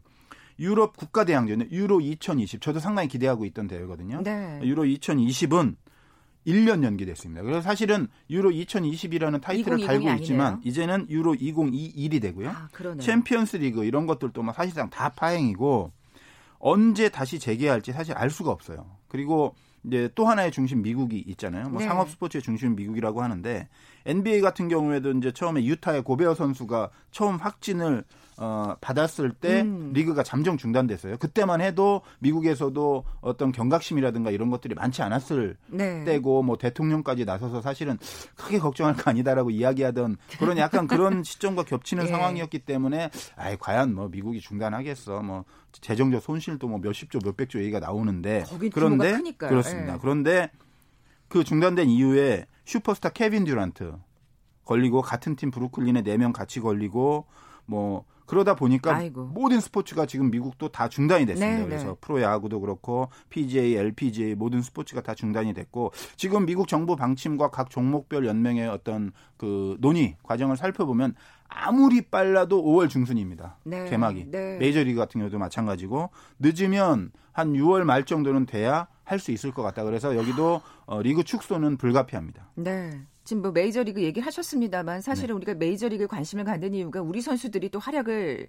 유럽 0.59 0.97
국가 0.97 1.23
대항전 1.23 1.71
유로 1.71 2.01
2020 2.01 2.61
저도 2.61 2.79
상당히 2.79 3.07
기대하고 3.07 3.45
있던 3.45 3.67
대회거든요. 3.67 4.21
네. 4.23 4.59
유로 4.63 4.83
2020은 4.83 5.75
1년 6.47 6.83
연기됐습니다. 6.83 7.43
그래서 7.43 7.61
사실은 7.61 8.07
유로 8.29 8.49
2020이라는 8.51 9.41
타이틀을 9.41 9.79
2020이 9.79 9.85
달고 9.85 10.07
아니네요. 10.09 10.15
있지만 10.15 10.61
이제는 10.63 11.07
유로 11.09 11.35
2021이 11.35 12.21
되고요. 12.21 12.49
아. 12.49 12.69
챔피언스 12.99 13.57
리그 13.57 13.83
이런 13.83 14.07
것들도 14.07 14.41
막 14.41 14.55
사실상 14.55 14.89
다 14.89 15.09
파행이고 15.09 15.91
언제 16.59 17.09
다시 17.09 17.37
재개할지 17.37 17.91
사실 17.91 18.13
알 18.15 18.29
수가 18.29 18.51
없어요. 18.51 18.85
그리고 19.09 19.55
이제 19.83 20.09
또 20.15 20.25
하나의 20.25 20.51
중심 20.51 20.81
미국이 20.81 21.23
있잖아요. 21.27 21.69
뭐 21.69 21.79
네. 21.79 21.87
상업 21.87 22.09
스포츠의 22.09 22.41
중심 22.41 22.75
미국이라고 22.75 23.21
하는데 23.21 23.67
NBA 24.05 24.41
같은 24.41 24.67
경우에도 24.67 25.11
이제 25.11 25.31
처음에 25.31 25.63
유타의 25.63 26.03
고베어 26.03 26.33
선수가 26.35 26.89
처음 27.11 27.37
확진을 27.37 28.03
어, 28.39 28.75
받았을 28.81 29.31
때 29.31 29.61
음. 29.61 29.91
리그가 29.93 30.21
잠정 30.21 30.57
중단됐어요. 30.57 31.17
그때만 31.17 31.59
해도 31.61 32.01
미국에서도 32.19 33.03
어떤 33.21 33.51
경각심이라든가 33.51 34.29
이런 34.29 34.51
것들이 34.51 34.75
많지 34.75 35.01
않았을 35.01 35.57
네. 35.67 36.03
때고 36.03 36.43
뭐 36.43 36.57
대통령까지 36.57 37.25
나서서 37.25 37.61
사실은 37.61 37.97
크게 38.35 38.59
걱정할 38.59 38.95
거 38.95 39.09
아니다라고 39.09 39.49
이야기하던 39.49 40.17
그런 40.37 40.57
약간 40.59 40.85
그런 40.87 41.23
시점과 41.25 41.63
겹치는 41.63 42.05
예. 42.05 42.07
상황이었기 42.09 42.59
때문에 42.59 43.09
아이 43.35 43.57
과연 43.57 43.95
뭐 43.95 44.07
미국이 44.09 44.39
중단하겠어 44.39 45.23
뭐 45.23 45.43
재정적 45.71 46.21
손실도 46.21 46.67
뭐 46.67 46.77
몇십조 46.77 47.19
몇백조 47.23 47.59
얘기가 47.59 47.79
나오는데 47.79 48.43
그런데 48.71 49.13
크니까요. 49.13 49.49
그렇습니다. 49.49 49.93
예. 49.95 49.97
그런데 49.99 50.51
그 51.27 51.43
중단된 51.43 51.89
이후에 51.89 52.45
슈퍼스타 52.65 53.09
케빈 53.09 53.45
듀란트 53.45 53.93
걸리고 54.65 55.01
같은 55.01 55.35
팀 55.35 55.49
브루클린에 55.49 56.03
네 56.03 56.17
명 56.17 56.33
같이 56.33 56.59
걸리고 56.59 57.25
뭐 57.65 58.05
그러다 58.27 58.53
보니까 58.55 58.95
아이고. 58.95 59.25
모든 59.33 59.59
스포츠가 59.59 60.05
지금 60.05 60.29
미국도 60.29 60.69
다 60.69 60.87
중단이 60.89 61.25
됐습니다. 61.25 61.57
네, 61.59 61.65
그래서 61.65 61.87
네. 61.87 61.93
프로야구도 62.01 62.59
그렇고 62.59 63.09
PGA, 63.29 63.75
LPGA 63.75 64.35
모든 64.35 64.61
스포츠가 64.61 65.01
다 65.01 65.15
중단이 65.15 65.53
됐고 65.53 65.93
지금 66.17 66.45
미국 66.45 66.67
정부 66.67 66.95
방침과 66.95 67.49
각 67.49 67.69
종목별 67.69 68.27
연맹의 68.27 68.67
어떤 68.67 69.11
그 69.37 69.77
논의 69.79 70.17
과정을 70.23 70.57
살펴보면 70.57 71.15
아무리 71.47 72.01
빨라도 72.01 72.63
5월 72.63 72.89
중순입니다. 72.89 73.57
네, 73.63 73.89
개막이. 73.89 74.27
네. 74.31 74.57
메이저리그 74.57 74.97
같은 74.99 75.19
경우도 75.19 75.37
마찬가지고 75.37 76.09
늦으면 76.39 77.11
한 77.31 77.53
6월 77.53 77.83
말 77.83 78.03
정도는 78.03 78.45
돼야 78.45 78.87
할 79.03 79.19
수 79.19 79.31
있을 79.31 79.51
것 79.51 79.63
같다. 79.63 79.83
그래서 79.83 80.15
여기도 80.17 80.61
어, 80.85 81.01
리그 81.01 81.23
축소는 81.23 81.77
불가피합니다. 81.77 82.49
네. 82.55 83.01
지금 83.23 83.41
뭐 83.41 83.51
메이저리그 83.51 84.01
얘기를 84.03 84.25
하셨습니다만 84.25 85.01
사실은 85.01 85.29
네. 85.29 85.37
우리가 85.37 85.53
메이저리그에 85.55 86.07
관심을 86.07 86.43
갖는 86.43 86.73
이유가 86.73 87.01
우리 87.01 87.21
선수들이 87.21 87.69
또 87.69 87.79
활약을 87.79 88.47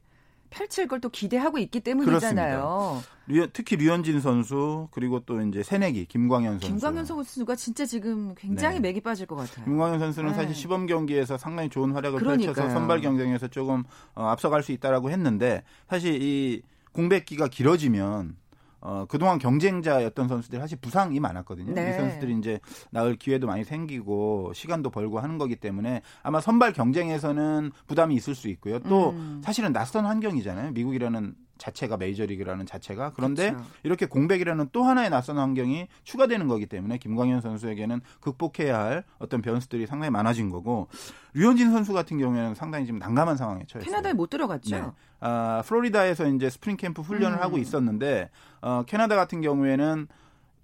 펼칠 0.51 0.87
걸 0.89 1.01
또 1.01 1.09
기대하고 1.11 1.59
있기 1.59 1.81
때문이잖아요. 1.81 3.03
류- 3.29 3.49
특히 3.53 3.77
류현진 3.77 4.21
선수 4.21 4.89
그리고 4.91 5.21
또 5.21 5.41
이제 5.43 5.63
새내기 5.63 6.07
김광현 6.07 6.55
선수. 6.55 6.67
김광현 6.67 7.05
선수가 7.05 7.55
진짜 7.57 7.85
지금 7.85 8.35
굉장히 8.35 8.77
네. 8.77 8.89
맥이 8.89 9.01
빠질 9.01 9.27
것 9.27 9.37
같아요. 9.37 9.65
김광현 9.65 9.99
선수는 10.01 10.31
네. 10.31 10.35
사실 10.37 10.55
시범 10.55 10.87
경기에서 10.87 11.37
상당히 11.39 11.69
좋은 11.69 11.93
활약을 11.93 12.19
그러니까요. 12.19 12.55
펼쳐서 12.55 12.71
선발 12.75 13.01
경쟁에서 13.03 13.49
조금 13.49 13.85
어, 14.15 14.25
앞서갈 14.27 14.63
수 14.63 14.73
있다라고 14.73 15.11
했는데 15.11 15.63
사실 15.89 16.21
이 16.23 16.63
공백기가 16.93 17.49
길어지면 17.49 18.37
어, 18.81 19.07
그동안 19.09 19.39
경쟁자였던 19.39 20.29
선수들이 20.29 20.61
사실 20.61 20.79
부상이 20.81 21.19
많았거든요. 21.21 21.75
네. 21.75 21.91
이 21.91 21.93
선수들이 21.95 22.37
이제 22.39 22.61
나을 22.91 23.17
기회도 23.17 23.47
많이 23.47 23.65
생기고 23.65 24.53
시간도 24.55 24.91
벌고 24.91 25.19
하는 25.19 25.39
거기 25.39 25.57
때문에 25.57 26.03
아마 26.23 26.41
선발 26.41 26.73
경쟁에서는 26.73 27.73
부담이 27.87 28.15
있을 28.15 28.35
수 28.35 28.49
있고요. 28.49 28.79
또 28.81 29.11
음. 29.11 29.41
사실은 29.45 29.73
낯선 29.73 30.07
환경이잖아요. 30.07 30.73
미국이라는 30.73 31.35
자체가 31.59 31.97
메이저리그라는 31.97 32.67
자체가 32.67 33.13
그런데 33.15 33.51
그렇죠. 33.51 33.69
이렇게 33.83 34.07
공백이라는 34.07 34.69
또 34.73 34.85
하나의 34.85 35.11
낯선 35.11 35.39
환경이 35.39 35.89
추가되는 36.05 36.49
거기 36.49 36.67
때문에 36.67 36.99
김광현 36.99 37.41
선수에게는 37.41 38.01
극복해야 38.21 38.79
할 38.79 39.05
어떤 39.19 39.43
변수들이 39.43 39.87
상당히 39.87 40.11
많아진 40.11 40.51
거고 40.51 40.89
류현진 41.35 41.71
선수 41.73 41.93
같은 41.93 42.19
경우에는 42.19 42.55
상당히 42.55 42.87
지금 42.87 42.99
난감한 42.99 43.37
상황에 43.37 43.65
처했어요. 43.67 43.91
캐나다에 43.91 44.13
못 44.13 44.31
들어갔죠. 44.31 44.77
네. 44.77 44.85
아, 45.21 45.63
플로리다에서 45.67 46.27
이제 46.29 46.49
스프링 46.49 46.77
캠프 46.77 47.03
훈련을 47.03 47.39
음. 47.39 47.43
하고 47.43 47.59
있었는데 47.59 48.31
어, 48.63 48.85
캐나다 48.87 49.17
같은 49.17 49.41
경우에는 49.41 50.09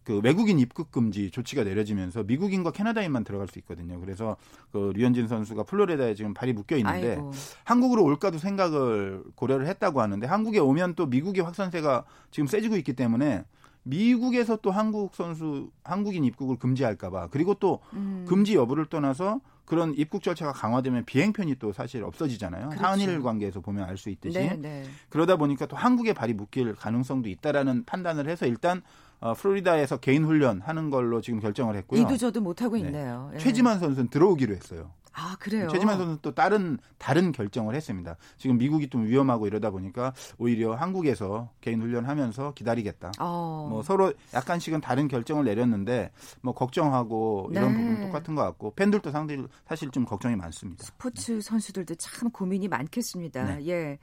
그 0.05 0.21
외국인 0.23 0.59
입국 0.59 0.93
금지 0.93 1.31
조치가 1.31 1.65
내려지면서 1.65 2.23
미국인과 2.25 2.71
캐나다인만 2.73 3.25
들어갈 3.25 3.49
수 3.49 3.59
있거든요. 3.61 3.99
그래서 4.01 4.37
그 4.71 4.93
류현진 4.95 5.29
선수가 5.29 5.65
플로리다에 5.65 6.15
지금 6.15 6.35
발이 6.35 6.53
묶여 6.53 6.77
있는데 6.77 7.13
아이고. 7.13 7.33
한국으로 7.65 8.05
올까도 8.05 8.39
생각을 8.39 9.25
고려를 9.35 9.67
했다고 9.67 10.01
하는데 10.01 10.27
한국에 10.27 10.59
오면 10.59 10.95
또 10.95 11.07
미국의 11.07 11.43
확산세가 11.43 12.05
지금 12.31 12.47
세지고 12.47 12.77
있기 12.77 12.93
때문에 12.93 13.45
미국에서 13.83 14.57
또 14.57 14.71
한국 14.71 15.15
선수 15.15 15.71
한국인 15.83 16.25
입국을 16.25 16.57
금지할까봐 16.57 17.29
그리고 17.31 17.55
또 17.55 17.81
음. 17.95 18.25
금지 18.29 18.55
여부를 18.55 18.87
떠나서 18.87 19.41
그런 19.65 19.95
입국 19.97 20.23
절차가 20.23 20.53
강화되면 20.53 21.07
비행편이 21.07 21.57
또 21.59 21.73
사실 21.73 22.05
없어지잖아요. 22.05 22.69
그렇죠. 22.69 22.85
한일 22.85 23.23
관계에서 23.23 23.61
보면 23.61 23.85
알 23.85 23.97
수 23.97 24.11
있듯이 24.11 24.39
네, 24.39 24.57
네. 24.59 24.85
그러다 25.09 25.37
보니까 25.37 25.65
또 25.65 25.77
한국에 25.77 26.13
발이 26.13 26.35
묶일 26.35 26.75
가능성도 26.75 27.31
있다라는 27.31 27.85
판단을 27.85 28.29
해서 28.29 28.45
일단 28.47 28.83
어, 29.25 29.33
플로리다에서 29.33 29.97
개인 29.97 30.27
훈련 30.27 30.61
하는 30.61 30.91
걸로 30.91 31.23
지금 31.23 31.41
결정을 31.41 31.77
했고요. 31.77 32.03
이도 32.03 32.19
저도 32.19 32.43
못 32.43 32.61
하고 32.61 32.77
네. 32.77 32.83
있네요. 32.83 33.31
예. 33.33 33.39
최지만 33.39 33.79
선수는 33.79 34.09
들어오기로 34.11 34.55
했어요. 34.55 34.91
아 35.15 35.35
그래요. 35.41 35.69
최지만 35.69 35.97
선수는 35.97 36.19
또 36.21 36.35
다른 36.35 36.77
다른 36.99 37.33
결정을 37.33 37.75
했습니다. 37.75 38.17
지금 38.37 38.59
미국이 38.59 38.91
좀 38.91 39.07
위험하고 39.07 39.47
이러다 39.47 39.71
보니까 39.71 40.13
오히려 40.37 40.75
한국에서 40.75 41.49
개인 41.63 41.81
훈련하면서 41.81 42.53
기다리겠다. 42.53 43.13
어. 43.19 43.69
뭐 43.71 43.83
서로 43.83 44.13
약간씩은 44.35 44.83
다른 44.83 45.09
결정을 45.09 45.47
내렸는데 45.47 46.11
뭐 46.43 46.53
걱정하고 46.53 47.49
이런 47.51 47.73
네. 47.73 47.79
부분 47.79 48.07
똑같은 48.07 48.35
것 48.35 48.43
같고 48.43 48.75
팬들도 48.75 49.11
상당히 49.11 49.47
사실 49.67 49.91
좀 49.91 50.05
걱정이 50.05 50.37
많습니다. 50.37 50.85
스포츠 50.85 51.41
선수들도 51.41 51.95
참 51.95 52.31
고민이 52.31 52.69
많겠습니다. 52.69 53.57
네. 53.57 53.67
예. 53.69 53.99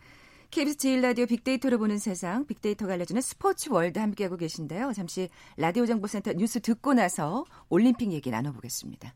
KBS 0.51 0.77
제일라디오 0.79 1.27
빅데이터로 1.27 1.77
보는 1.77 1.97
세상, 1.97 2.45
빅데이터가 2.45 2.93
알려주는 2.93 3.21
스포츠 3.21 3.69
월드 3.71 3.99
함께하고 3.99 4.35
계신데요. 4.35 4.91
잠시 4.91 5.29
라디오 5.55 5.85
정보센터 5.85 6.33
뉴스 6.33 6.59
듣고 6.59 6.93
나서 6.93 7.45
올림픽 7.69 8.11
얘기 8.11 8.29
나눠보겠습니다. 8.31 9.15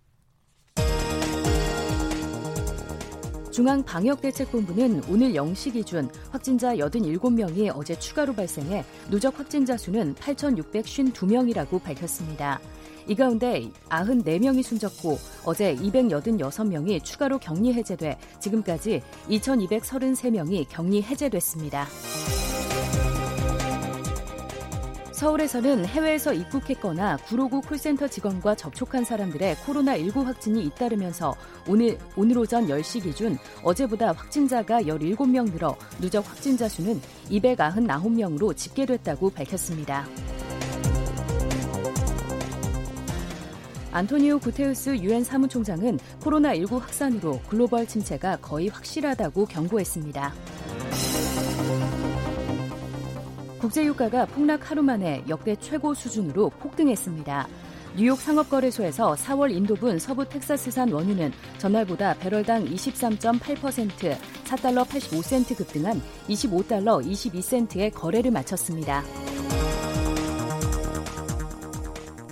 중앙방역대책본부는 3.51 5.03
오늘 5.09 5.33
0시 5.33 5.73
기준 5.73 6.09
확진자 6.31 6.73
87명이 6.75 7.71
어제 7.75 7.99
추가로 7.99 8.33
발생해 8.33 8.85
누적 9.09 9.37
확진자 9.37 9.75
수는 9.75 10.15
8,652명이라고 10.15 11.83
밝혔습니다. 11.83 12.61
이 13.07 13.15
가운데 13.15 13.69
94명이 13.89 14.63
숨졌고 14.63 15.17
어제 15.45 15.75
286명이 15.75 17.03
추가로 17.03 17.37
격리 17.39 17.73
해제돼 17.73 18.17
지금까지 18.39 19.01
2,233명이 19.29 20.65
격리 20.69 21.01
해제됐습니다. 21.03 21.87
서울에서는 25.15 25.85
해외에서 25.85 26.33
입국했거나 26.33 27.15
구로구 27.25 27.61
콜센터 27.61 28.07
직원과 28.09 28.55
접촉한 28.55 29.05
사람들의 29.05 29.55
코로나19 29.55 30.25
확진이 30.25 30.65
잇따르면서 30.65 31.33
오늘, 31.69 31.97
오늘 32.17 32.37
오전 32.37 32.67
10시 32.67 33.03
기준 33.03 33.37
어제보다 33.63 34.11
확진자가 34.11 34.81
17명 34.81 35.53
늘어 35.53 35.77
누적 36.01 36.27
확진자 36.27 36.67
수는 36.67 36.99
299명으로 37.29 38.57
집계됐다고 38.57 39.29
밝혔습니다. 39.29 40.05
안토니오 43.95 44.39
구테우스 44.39 44.97
유엔 44.97 45.23
사무총장은 45.23 45.99
코로나19 46.19 46.81
확산으로 46.81 47.39
글로벌 47.47 47.87
침체가 47.87 48.35
거의 48.41 48.67
확실하다고 48.67 49.45
경고했습니다. 49.45 50.33
국제유가가 53.59 54.25
폭락 54.25 54.69
하루 54.69 54.83
만에 54.83 55.23
역대 55.29 55.55
최고 55.55 55.93
수준으로 55.93 56.49
폭등했습니다. 56.59 57.47
뉴욕 57.95 58.19
상업거래소에서 58.19 59.15
4월 59.15 59.51
인도분 59.51 59.97
서부 59.97 60.27
텍사스산 60.27 60.91
원유는 60.91 61.31
전날보다 61.57 62.15
배럴당 62.15 62.65
23.8% 62.65 64.17
4달러 64.43 64.83
85센트 64.83 65.55
급등한 65.55 66.01
25달러 66.27 67.01
22센트의 67.01 67.93
거래를 67.93 68.31
마쳤습니다. 68.31 69.05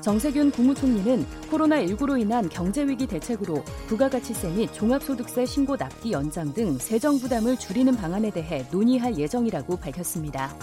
정세균 0.03 0.51
국무총리는 0.51 1.25
코로나19로 1.49 2.19
인한 2.19 2.49
경제위기 2.49 3.07
대책으로 3.07 3.63
부가가치세 3.87 4.49
및 4.49 4.73
종합소득세 4.73 5.45
신고 5.45 5.77
납기 5.77 6.11
연장 6.11 6.53
등 6.53 6.77
세정 6.77 7.17
부담을 7.17 7.57
줄이는 7.57 7.95
방안에 7.95 8.29
대해 8.29 8.67
논의할 8.69 9.17
예정이라고 9.17 9.77
밝혔습니다. 9.77 10.53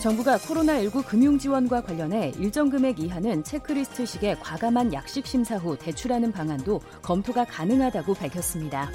정부가 0.00 0.38
코로나19 0.38 1.04
금융 1.04 1.38
지원과 1.38 1.82
관련해 1.82 2.32
일정 2.38 2.70
금액 2.70 2.98
이하는 2.98 3.44
체크리스트식의 3.44 4.40
과감한 4.40 4.94
약식 4.94 5.26
심사 5.26 5.58
후 5.58 5.76
대출하는 5.76 6.32
방안도 6.32 6.80
검토가 7.02 7.44
가능하다고 7.44 8.14
밝혔습니다. 8.14 8.90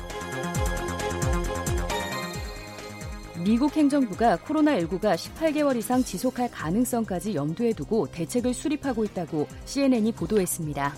미국 3.44 3.76
행정부가 3.76 4.38
코로나19가 4.38 5.16
18개월 5.16 5.76
이상 5.76 6.04
지속할 6.04 6.52
가능성까지 6.52 7.34
염두에 7.34 7.74
두고 7.74 8.08
대책을 8.12 8.54
수립하고 8.54 9.04
있다고 9.06 9.48
CNN이 9.66 10.12
보도했습니다. 10.12 10.94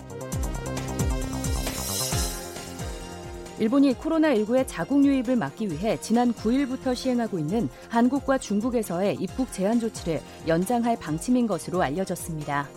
일본이 3.60 3.94
코로나19의 3.94 4.64
자국 4.66 5.04
유입을 5.04 5.36
막기 5.36 5.70
위해 5.70 5.96
지난 6.00 6.34
9일부터 6.34 6.94
시행하고 6.94 7.38
있는 7.38 7.68
한국과 7.88 8.38
중국에서의 8.38 9.16
입국 9.20 9.52
제한 9.52 9.80
조치를 9.80 10.20
연장할 10.46 10.98
방침인 10.98 11.46
것으로 11.46 11.82
알려졌습니다. 11.82 12.68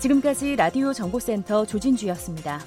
지금까지 0.00 0.56
라디오 0.56 0.92
정보센터 0.92 1.66
조진주였습니다. 1.66 2.60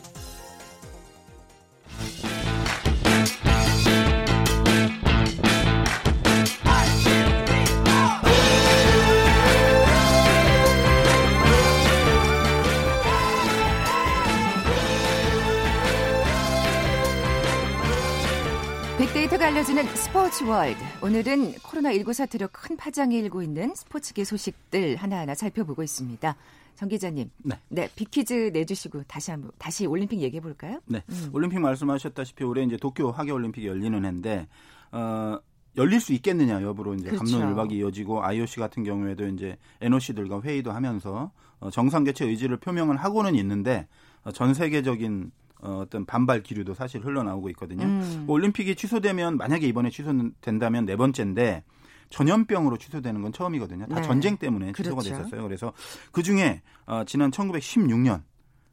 알려주는 19.55 19.85
스포츠 19.95 20.43
월드. 20.43 20.77
오늘은 21.01 21.53
코로나19 21.53 22.11
사태로 22.11 22.49
큰 22.51 22.75
파장이 22.75 23.17
일고 23.19 23.41
있는 23.41 23.73
스포츠계 23.73 24.25
소식들 24.25 24.97
하나하나 24.97 25.33
살펴보고 25.33 25.81
있습니다. 25.81 26.35
정 26.75 26.89
기자님. 26.89 27.31
네. 27.69 27.89
빅퀴즈 27.95 28.51
내주시고 28.51 29.03
다시 29.07 29.31
한번 29.31 29.51
다시 29.57 29.85
올림픽 29.85 30.19
얘기해 30.19 30.41
볼까요? 30.41 30.81
네. 30.87 31.01
올림픽 31.31 31.59
말씀하셨다시피 31.59 32.43
올해 32.43 32.63
이제 32.63 32.75
도쿄 32.75 33.11
하계 33.11 33.31
올림픽이 33.31 33.65
열리는 33.65 34.03
해인데 34.03 34.49
어 34.91 35.39
열릴 35.77 36.01
수 36.01 36.11
있겠느냐 36.11 36.61
여부로 36.61 36.93
이제 36.93 37.11
그렇죠. 37.11 37.23
감론을박이 37.23 37.77
이어지고 37.77 38.25
IOC 38.25 38.59
같은 38.59 38.83
경우에도 38.83 39.25
이제 39.29 39.55
NOC들과 39.79 40.41
회의도 40.41 40.73
하면서 40.73 41.31
어, 41.61 41.69
정상 41.69 42.03
개최 42.03 42.25
의지를 42.25 42.57
표명은 42.57 42.97
하고는 42.97 43.35
있는데 43.35 43.87
어, 44.25 44.33
전 44.33 44.53
세계적인 44.53 45.31
어, 45.65 45.79
어떤 45.81 46.05
반발 46.05 46.43
기류도 46.43 46.75
사실 46.75 47.01
흘러나오고 47.01 47.49
있거든요. 47.49 47.83
음. 47.85 48.25
올림픽이 48.27 48.75
취소되면 48.75 49.37
만약에 49.37 49.67
이번에 49.67 49.89
취소된다면 49.89 50.85
네 50.85 50.95
번째인데 50.95 51.63
전염병으로 52.09 52.77
취소되는 52.77 53.21
건 53.21 53.33
처음이거든요. 53.33 53.87
다 53.87 53.95
네. 53.95 54.01
전쟁 54.03 54.37
때문에 54.37 54.73
취소가 54.73 55.01
그렇죠. 55.01 55.17
됐었어요. 55.17 55.41
그래서 55.41 55.73
그 56.11 56.21
중에 56.21 56.61
어, 56.85 57.03
지난 57.05 57.31
1916년 57.31 58.21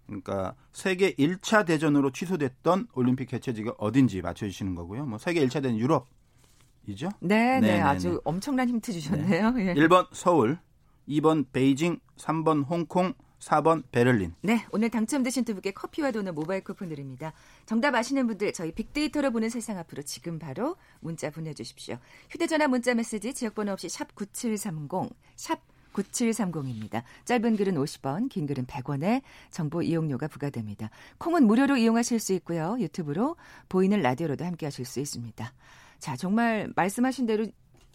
그러니까 0.07 0.55
세계 0.73 1.15
1차 1.15 1.65
대전으로 1.65 2.11
취소됐던 2.11 2.89
올림픽 2.93 3.27
개최지가 3.27 3.75
어딘지 3.79 4.21
맞춰주시는 4.21 4.75
거고요. 4.75 5.07
뭐 5.07 5.19
세계 5.19 5.45
1차 5.47 5.63
대전 5.63 5.79
유럽 5.79 6.07
이죠. 6.87 7.09
네, 7.21 7.59
네, 7.59 7.61
네, 7.61 7.67
네, 7.75 7.81
아주 7.81 8.11
네. 8.11 8.19
엄청난 8.25 8.69
힌트 8.69 8.93
주셨네요. 8.93 9.55
예. 9.59 9.75
1번 9.75 10.09
서울, 10.13 10.59
2번 11.09 11.47
베이징, 11.53 12.01
3번 12.19 12.69
홍콩, 12.69 13.15
4번 13.43 13.83
베를린. 13.91 14.35
네, 14.43 14.65
오늘 14.71 14.89
당첨되신 14.89 15.45
두 15.45 15.55
분께 15.55 15.73
커피와 15.73 16.13
도넛 16.13 16.35
모바일 16.35 16.63
쿠폰 16.63 16.89
드립니다. 16.89 17.33
정답 17.67 17.95
아시는 17.95 18.27
분들 18.29 18.53
저희 18.53 18.73
빅데이터로 18.73 19.33
보는 19.33 19.49
세상 19.49 19.79
앞으로 19.79 20.03
지금 20.03 20.39
바로 20.39 20.77
문자 21.01 21.31
보내주십시오. 21.31 21.99
휴대전화 22.31 22.69
문자 22.69 22.95
메시지 22.95 23.35
지역번호 23.35 23.73
없이 23.73 23.89
샵 23.89 24.15
9730, 24.15 25.11
샵 25.37 25.61
9730입니다. 25.93 27.03
짧은 27.25 27.57
글은 27.57 27.75
50원, 27.75 28.31
긴 28.31 28.47
글은 28.47 28.67
100원에 28.67 29.23
정보 29.51 29.83
이용료가 29.83 30.29
부과됩니다. 30.29 30.89
콩은 31.19 31.47
무료로 31.47 31.77
이용하실 31.77 32.19
수 32.19 32.33
있고요. 32.35 32.77
유튜브로 32.79 33.37
보이는 33.69 34.01
라디오로도 34.01 34.45
함께 34.45 34.67
하실 34.67 34.85
수 34.85 35.01
있습니다. 35.01 35.53
자, 35.99 36.17
정말 36.17 36.73
말씀하신 36.77 37.27
대로 37.27 37.47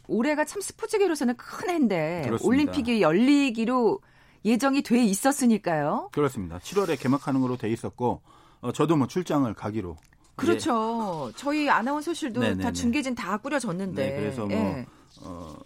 올해가 0.08 0.46
참 0.46 0.62
스포츠계로서는 0.62 1.38
큰 1.38 1.70
해인데 1.70 2.24
그렇습니다. 2.26 2.48
올림픽이 2.48 3.02
열리기로 3.02 4.00
예정이 4.48 4.82
돼 4.82 5.04
있었으니까요. 5.04 6.10
그렇습니다. 6.12 6.58
7월에 6.60 7.00
개막하는 7.00 7.42
걸로 7.42 7.58
돼 7.58 7.70
있었고 7.70 8.22
어, 8.62 8.72
저도 8.72 8.96
뭐 8.96 9.08
출장을 9.08 9.52
가기로. 9.54 9.98
그렇죠. 10.36 11.32
저희 11.36 11.70
아나운서실도 11.70 12.42
네네네. 12.42 12.64
다 12.64 12.72
중계진 12.72 13.16
다 13.16 13.38
꾸려졌는데. 13.38 14.10
네, 14.10 14.16
그래서 14.16 14.46
뭐 14.46 14.56
예. 14.56 14.86
어, 15.22 15.58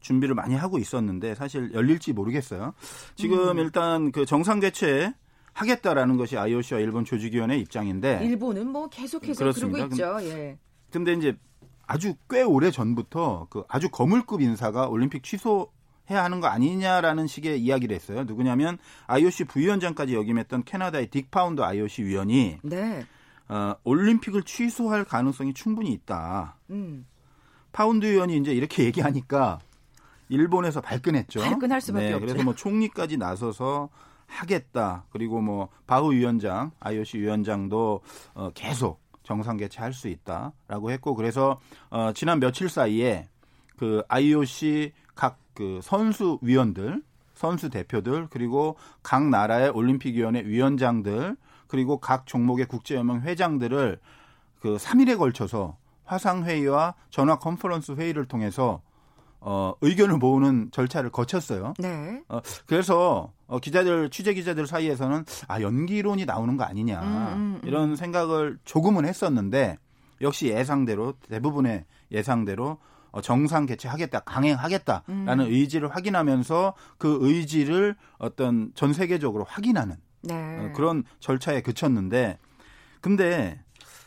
준비를 0.00 0.34
많이 0.34 0.54
하고 0.54 0.78
있었는데 0.78 1.34
사실 1.34 1.72
열릴지 1.72 2.12
모르겠어요. 2.12 2.72
지금 3.16 3.50
음. 3.50 3.58
일단 3.58 4.12
그 4.12 4.24
정상 4.24 4.60
개최 4.60 5.12
하겠다라는 5.52 6.16
것이 6.16 6.38
IOC와 6.38 6.80
일본 6.80 7.04
조직위원회 7.04 7.58
입장인데 7.58 8.24
일본은 8.24 8.68
뭐 8.68 8.88
계속해서 8.88 9.38
그렇습니다. 9.38 9.88
그러고 9.88 10.20
있죠. 10.20 10.30
예. 10.30 10.58
근데 10.90 11.12
이제 11.12 11.36
아주 11.86 12.14
꽤 12.30 12.42
오래 12.42 12.70
전부터 12.70 13.48
그 13.50 13.64
아주 13.68 13.90
거물급 13.90 14.40
인사가 14.40 14.86
올림픽 14.88 15.22
취소 15.22 15.70
해야 16.10 16.24
하는 16.24 16.40
거 16.40 16.48
아니냐라는 16.48 17.26
식의 17.26 17.60
이야기를 17.60 17.94
했어요. 17.94 18.24
누구냐면 18.24 18.78
IOC 19.06 19.44
부위원장까지 19.44 20.14
역임했던 20.14 20.64
캐나다의 20.64 21.08
딕 21.08 21.30
파운드 21.30 21.60
IOC 21.60 22.04
위원이 22.04 22.58
네. 22.62 23.06
어, 23.48 23.74
올림픽을 23.84 24.42
취소할 24.42 25.04
가능성이 25.04 25.54
충분히 25.54 25.92
있다. 25.92 26.56
음. 26.70 27.06
파운드 27.72 28.06
위원이 28.06 28.36
이제 28.36 28.52
이렇게 28.52 28.84
얘기하니까 28.84 29.60
일본에서 30.28 30.80
발끈했죠. 30.80 31.40
발끈할 31.40 31.80
수밖에 31.80 32.06
네, 32.06 32.12
없죠. 32.14 32.26
그래서 32.26 32.44
뭐 32.44 32.54
총리까지 32.54 33.18
나서서 33.18 33.90
하겠다. 34.26 35.04
그리고 35.10 35.40
뭐 35.40 35.68
바흐 35.86 36.12
위원장, 36.12 36.70
IOC 36.80 37.18
위원장도 37.18 38.00
어, 38.34 38.50
계속 38.54 39.00
정상 39.22 39.56
개최할 39.56 39.92
수 39.92 40.08
있다라고 40.08 40.90
했고 40.90 41.14
그래서 41.14 41.60
어, 41.90 42.12
지난 42.14 42.40
며칠 42.40 42.68
사이에 42.68 43.28
그 43.76 44.02
IOC 44.08 44.92
각 45.14 45.38
그 45.54 45.80
선수 45.82 46.38
위원들, 46.42 47.02
선수 47.34 47.70
대표들 47.70 48.28
그리고 48.30 48.76
각 49.02 49.28
나라의 49.28 49.70
올림픽 49.70 50.14
위원회 50.14 50.44
위원장들 50.44 51.36
그리고 51.66 51.98
각 51.98 52.26
종목의 52.26 52.66
국제연맹 52.66 53.22
회장들을 53.22 53.98
그 54.60 54.76
3일에 54.76 55.18
걸쳐서 55.18 55.76
화상 56.04 56.44
회의와 56.44 56.94
전화 57.10 57.38
컨퍼런스 57.38 57.92
회의를 57.92 58.26
통해서 58.26 58.82
어, 59.40 59.74
의견을 59.80 60.18
모으는 60.18 60.70
절차를 60.70 61.10
거쳤어요. 61.10 61.74
네. 61.78 62.22
어, 62.28 62.40
그래서 62.66 63.32
어, 63.48 63.58
기자들 63.58 64.10
취재 64.10 64.34
기자들 64.34 64.66
사이에서는 64.66 65.24
아 65.48 65.60
연기론이 65.60 66.26
나오는 66.26 66.56
거 66.56 66.62
아니냐 66.62 67.00
음, 67.02 67.06
음, 67.06 67.60
음. 67.60 67.60
이런 67.64 67.96
생각을 67.96 68.58
조금은 68.64 69.04
했었는데 69.04 69.78
역시 70.20 70.46
예상대로 70.48 71.14
대부분의 71.28 71.84
예상대로 72.12 72.64
어, 72.70 72.78
정상 73.20 73.66
개최하겠다 73.66 74.20
강행하겠다라는 74.20 75.44
음. 75.46 75.52
의지를 75.52 75.94
확인하면서 75.94 76.74
그 76.98 77.18
의지를 77.20 77.96
어떤 78.18 78.72
전 78.74 78.92
세계적으로 78.92 79.44
확인하는 79.44 79.96
네. 80.22 80.34
어, 80.34 80.72
그런 80.74 81.04
절차에 81.20 81.60
그쳤는데 81.62 82.38
근데 83.00 83.60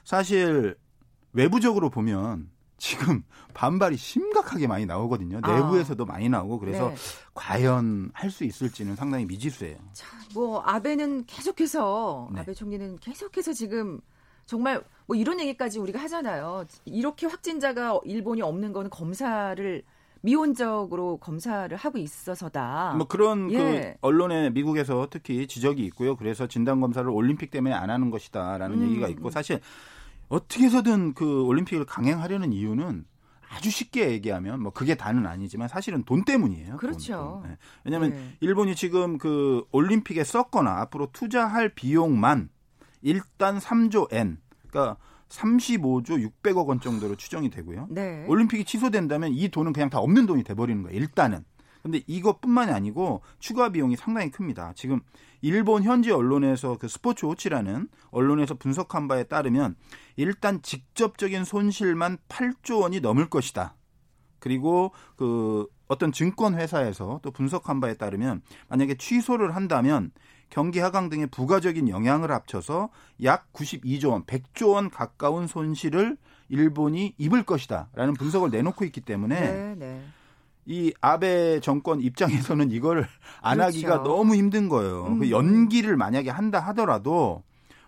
사실 0.03 0.75
외부적으로 1.33 1.89
보면 1.89 2.49
지금 2.77 3.23
반발이 3.53 3.95
심각하게 3.97 4.67
많이 4.67 4.85
나오거든요. 4.85 5.39
아. 5.41 5.53
내부에서도 5.55 6.05
많이 6.05 6.27
나오고 6.29 6.59
그래서 6.59 6.89
네. 6.89 6.95
과연 7.33 8.11
할 8.13 8.29
수 8.29 8.43
있을지는 8.43 8.95
상당히 8.95 9.25
미지수예요. 9.25 9.77
자, 9.93 10.07
뭐 10.33 10.61
아베는 10.61 11.25
계속해서 11.25 12.29
네. 12.33 12.41
아베 12.41 12.53
총리는 12.53 12.97
계속해서 12.99 13.53
지금 13.53 14.01
정말 14.45 14.83
뭐 15.07 15.15
이런 15.15 15.39
얘기까지 15.39 15.79
우리가 15.79 15.99
하잖아요. 16.03 16.65
이렇게 16.85 17.27
확진자가 17.27 17.99
일본이 18.05 18.41
없는 18.41 18.73
거는 18.73 18.89
검사를 18.89 19.83
미온적으로 20.21 21.17
검사를 21.17 21.75
하고 21.77 21.97
있어서다. 21.99 22.95
뭐 22.97 23.07
그런 23.07 23.51
예. 23.51 23.57
그 23.57 23.97
언론에 24.01 24.49
미국에서 24.49 25.07
특히 25.11 25.45
지적이 25.47 25.85
있고요. 25.85 26.15
그래서 26.15 26.47
진단 26.47 26.81
검사를 26.81 27.07
올림픽 27.07 27.51
때문에 27.51 27.75
안 27.75 27.91
하는 27.91 28.09
것이다라는 28.09 28.79
음, 28.79 28.89
얘기가 28.89 29.07
있고 29.09 29.29
사실 29.29 29.59
어떻게 30.27 30.65
해서든 30.65 31.13
그 31.13 31.43
올림픽을 31.43 31.85
강행하려는 31.85 32.53
이유는 32.53 33.05
아주 33.49 33.69
쉽게 33.69 34.11
얘기하면 34.11 34.61
뭐 34.61 34.71
그게 34.71 34.95
다는 34.95 35.27
아니지만 35.27 35.67
사실은 35.67 36.03
돈 36.03 36.25
때문이에요. 36.25 36.77
그렇죠. 36.77 37.41
돈. 37.43 37.51
네. 37.51 37.57
왜냐하면 37.83 38.09
네. 38.09 38.37
일본이 38.39 38.75
지금 38.75 39.19
그 39.19 39.63
올림픽에 39.71 40.23
썼거나 40.23 40.81
앞으로 40.81 41.09
투자할 41.13 41.69
비용만 41.69 42.49
일단 43.05 43.59
3조 43.59 44.11
엔, 44.11 44.39
그러니까 44.67 44.97
35조 45.29 46.27
600억 46.43 46.65
원 46.67 46.79
정도로 46.79 47.15
추정이 47.15 47.51
되고요. 47.51 47.87
네. 47.91 48.25
올림픽이 48.27 48.65
취소된다면 48.65 49.31
이 49.31 49.47
돈은 49.49 49.73
그냥 49.73 49.91
다 49.91 49.99
없는 49.99 50.25
돈이 50.25 50.43
돼버리는 50.43 50.81
거예요. 50.81 50.97
일단은. 50.97 51.45
근데 51.83 52.01
이것뿐만이 52.07 52.71
아니고 52.71 53.21
추가 53.37 53.69
비용이 53.69 53.95
상당히 53.95 54.31
큽니다. 54.31 54.73
지금 54.75 55.01
일본 55.41 55.83
현지 55.83 56.09
언론에서 56.09 56.79
그 56.79 56.87
스포츠 56.87 57.27
호치라는 57.27 57.89
언론에서 58.09 58.55
분석한 58.55 59.07
바에 59.07 59.25
따르면 59.25 59.75
일단 60.15 60.63
직접적인 60.63 61.43
손실만 61.43 62.17
8조 62.27 62.81
원이 62.81 63.01
넘을 63.01 63.29
것이다. 63.29 63.75
그리고 64.39 64.93
그 65.15 65.67
어떤 65.87 66.11
증권 66.11 66.55
회사에서 66.55 67.19
또 67.21 67.31
분석한 67.31 67.79
바에 67.79 67.93
따르면 67.95 68.41
만약에 68.69 68.95
취소를 68.95 69.55
한다면 69.55 70.11
경기 70.49 70.79
하강 70.79 71.09
등의 71.09 71.27
부가적인 71.27 71.89
영향을 71.89 72.31
합쳐서 72.31 72.89
약 73.23 73.51
92조 73.53 74.11
원, 74.11 74.23
100조 74.25 74.73
원 74.73 74.89
가까운 74.89 75.47
손실을 75.47 76.17
일본이 76.49 77.13
입을 77.17 77.43
것이다라는 77.43 78.13
분석을 78.13 78.51
내놓고 78.51 78.85
있기 78.85 79.01
때문에 79.01 79.39
네, 79.39 79.75
네. 79.75 80.01
이 80.65 80.93
아베 81.01 81.59
정권 81.59 82.01
입장에서는 82.01 82.71
이거를 82.71 83.07
안 83.41 83.57
그렇죠. 83.57 83.67
하기가 83.67 84.03
너무 84.03 84.35
힘든 84.35 84.69
거예요. 84.69 85.07
음. 85.07 85.19
그 85.19 85.29
연기를 85.29 85.95
만약에 85.97 86.29
한다 86.29 86.59
하더라도 86.59 87.43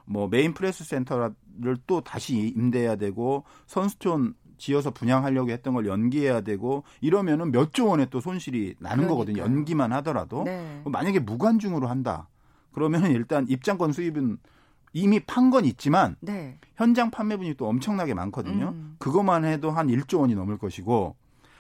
뭐 0.06 0.28
메인 0.28 0.54
프레스 0.54 0.84
센터를 0.84 1.78
또 1.86 2.02
다시 2.02 2.54
임대해야 2.56 2.96
되고 2.96 3.44
선수촌 3.66 4.36
지어서 4.58 4.92
분양하려고 4.92 5.50
했던 5.52 5.74
걸 5.74 5.86
연기해야 5.86 6.42
되고 6.42 6.84
이러면은 7.02 7.52
몇 7.52 7.72
조 7.74 7.88
원의 7.88 8.08
또 8.10 8.20
손실이 8.20 8.76
나는 8.80 9.08
거거든요. 9.08 9.36
그러니까요. 9.36 9.58
연기만 9.58 9.94
하더라도 9.94 10.44
네. 10.44 10.82
만약에 10.86 11.20
무관중으로 11.20 11.88
한다. 11.88 12.28
그러면 12.72 13.12
일단 13.12 13.46
입장권 13.50 13.92
수입은 13.94 14.38
이미 14.94 15.20
판 15.20 15.52
건 15.52 15.66
있지만 15.66 16.16
네. 16.22 16.58
현장 16.76 17.12
판매분이 17.12 17.54
또 17.56 17.68
엄청나게 17.68 18.14
많거든요. 18.14 18.70
음. 18.70 18.96
그것만 19.00 19.46
해도 19.46 19.70
한 19.70 19.88
1조 19.88 20.22
원이 20.22 20.34
넘을 20.34 20.58
것이고 20.58 21.16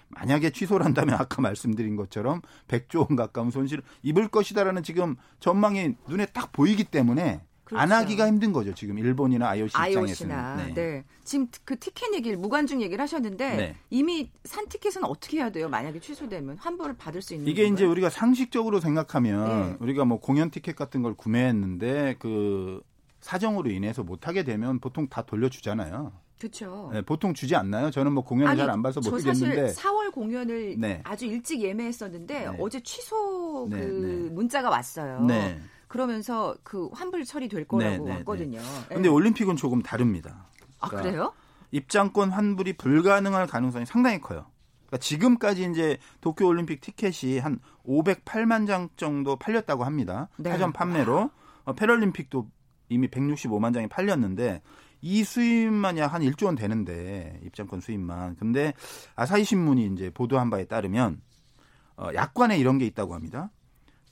만약에 0.10 0.50
취소를 0.52 0.86
한다면 0.86 1.16
아까 1.20 1.42
말씀드린 1.42 1.96
것처럼 1.98 2.42
100조 2.68 3.00
원 3.08 3.16
가까운 3.16 3.52
손실을 3.52 3.84
입을 4.04 4.30
것이다라는 4.30 4.82
지금 4.82 5.16
전망이 5.40 5.96
눈에 6.08 6.26
딱 6.28 6.52
보이기 6.52 6.86
때문에 6.86 7.34
안 7.34 7.42
그렇죠. 7.68 7.94
하기가 7.94 8.28
힘든 8.28 8.54
거죠. 8.54 8.74
지금 8.74 8.98
일본이나 8.98 9.50
IOC 9.50 9.74
입장에서는. 9.90 10.36
IOC나 10.36 10.74
네. 10.74 11.04
지금 11.26 11.48
그 11.66 11.78
티켓 11.78 12.14
얘기를 12.14 12.38
무관중 12.38 12.82
얘기를 12.82 13.02
하셨는데 13.02 13.56
네. 13.58 13.76
이미 13.90 14.32
산 14.46 14.68
티켓은 14.70 15.04
어떻게 15.04 15.38
해야 15.38 15.50
돼요? 15.50 15.68
만약에 15.68 16.00
취소되면 16.00 16.58
환불을 16.60 16.96
받을 16.98 17.22
수 17.22 17.34
있는 17.34 17.48
이게 17.48 17.64
이제 17.64 17.70
건가요? 17.70 17.92
우리가 17.92 18.10
상식적으로 18.10 18.80
생각하면 18.80 19.72
네. 19.72 19.78
우리가 19.82 20.06
뭐 20.06 20.20
공연 20.22 20.50
티켓 20.50 20.78
같은 20.78 21.02
걸 21.02 21.14
구매했는데 21.14 22.16
그 22.20 22.82
사정으로 23.20 23.70
인해서 23.70 24.04
못 24.04 24.28
하게 24.28 24.44
되면 24.44 24.80
보통 24.80 25.10
다 25.10 25.24
돌려주잖아요. 25.24 26.14
그렇죠. 26.40 26.92
네, 26.94 27.02
보통 27.02 27.34
주지 27.34 27.56
않나요? 27.56 27.92
저는 27.92 28.14
뭐 28.14 28.24
공연을 28.24 28.56
잘 28.56 28.70
안 28.70 28.82
봐서 28.82 29.02
저 29.02 29.10
모르겠는데 29.10 29.70
사실 29.70 29.84
4월 29.84 30.12
공연을 30.14 30.76
네. 30.78 31.02
아주 31.04 31.26
일찍 31.26 31.62
예매했었는데 31.62 32.40
네. 32.40 32.58
어제 32.60 32.80
취소 32.80 33.68
그 33.70 33.76
네, 33.76 33.86
네. 33.86 34.30
문자가 34.30 34.70
왔어요. 34.70 35.26
네. 35.88 35.90
그러면서 35.90 36.56
그 36.64 36.90
환불 36.94 37.24
처리될 37.26 37.66
거라고 37.68 38.06
네, 38.06 38.12
네, 38.12 38.18
왔거든요. 38.18 38.60
근데 38.88 39.04
네. 39.04 39.08
올림픽은 39.08 39.56
조금 39.56 39.82
다릅니다. 39.82 40.48
아 40.80 40.90
그러니까 40.90 41.10
그래요? 41.12 41.34
입장권 41.72 42.30
환불이 42.32 42.74
불가능할 42.78 43.48
가능성이 43.48 43.86
상당히 43.86 44.20
커요. 44.22 44.46
그러니까 44.88 44.98
지금까지 44.98 45.70
이제 45.72 45.98
도쿄 46.22 46.48
올림픽 46.48 46.80
티켓이 46.82 47.40
한 47.40 47.60
508만 47.86 48.68
장 48.68 48.90
정도 48.96 49.36
팔렸다고 49.36 49.84
합니다. 49.84 50.30
네. 50.38 50.50
사전 50.52 50.72
판매로 50.72 51.30
어, 51.66 51.74
패럴림픽도 51.74 52.48
이미 52.90 53.08
165만 53.10 53.74
장이 53.74 53.88
팔렸는데 53.88 54.62
이 55.02 55.24
수입만 55.24 55.98
약 55.98 56.14
한 56.14 56.22
1조 56.22 56.46
원 56.46 56.56
되는데 56.56 57.40
입장권 57.44 57.82
수입만. 57.82 58.36
근데 58.38 58.74
아사히 59.16 59.44
신문이 59.44 59.86
이제 59.94 60.10
보도한 60.10 60.50
바에 60.50 60.66
따르면 60.66 61.22
어, 61.98 62.10
약관에 62.14 62.58
이런 62.58 62.78
게 62.78 62.86
있다고 62.86 63.14
합니다. 63.14 63.50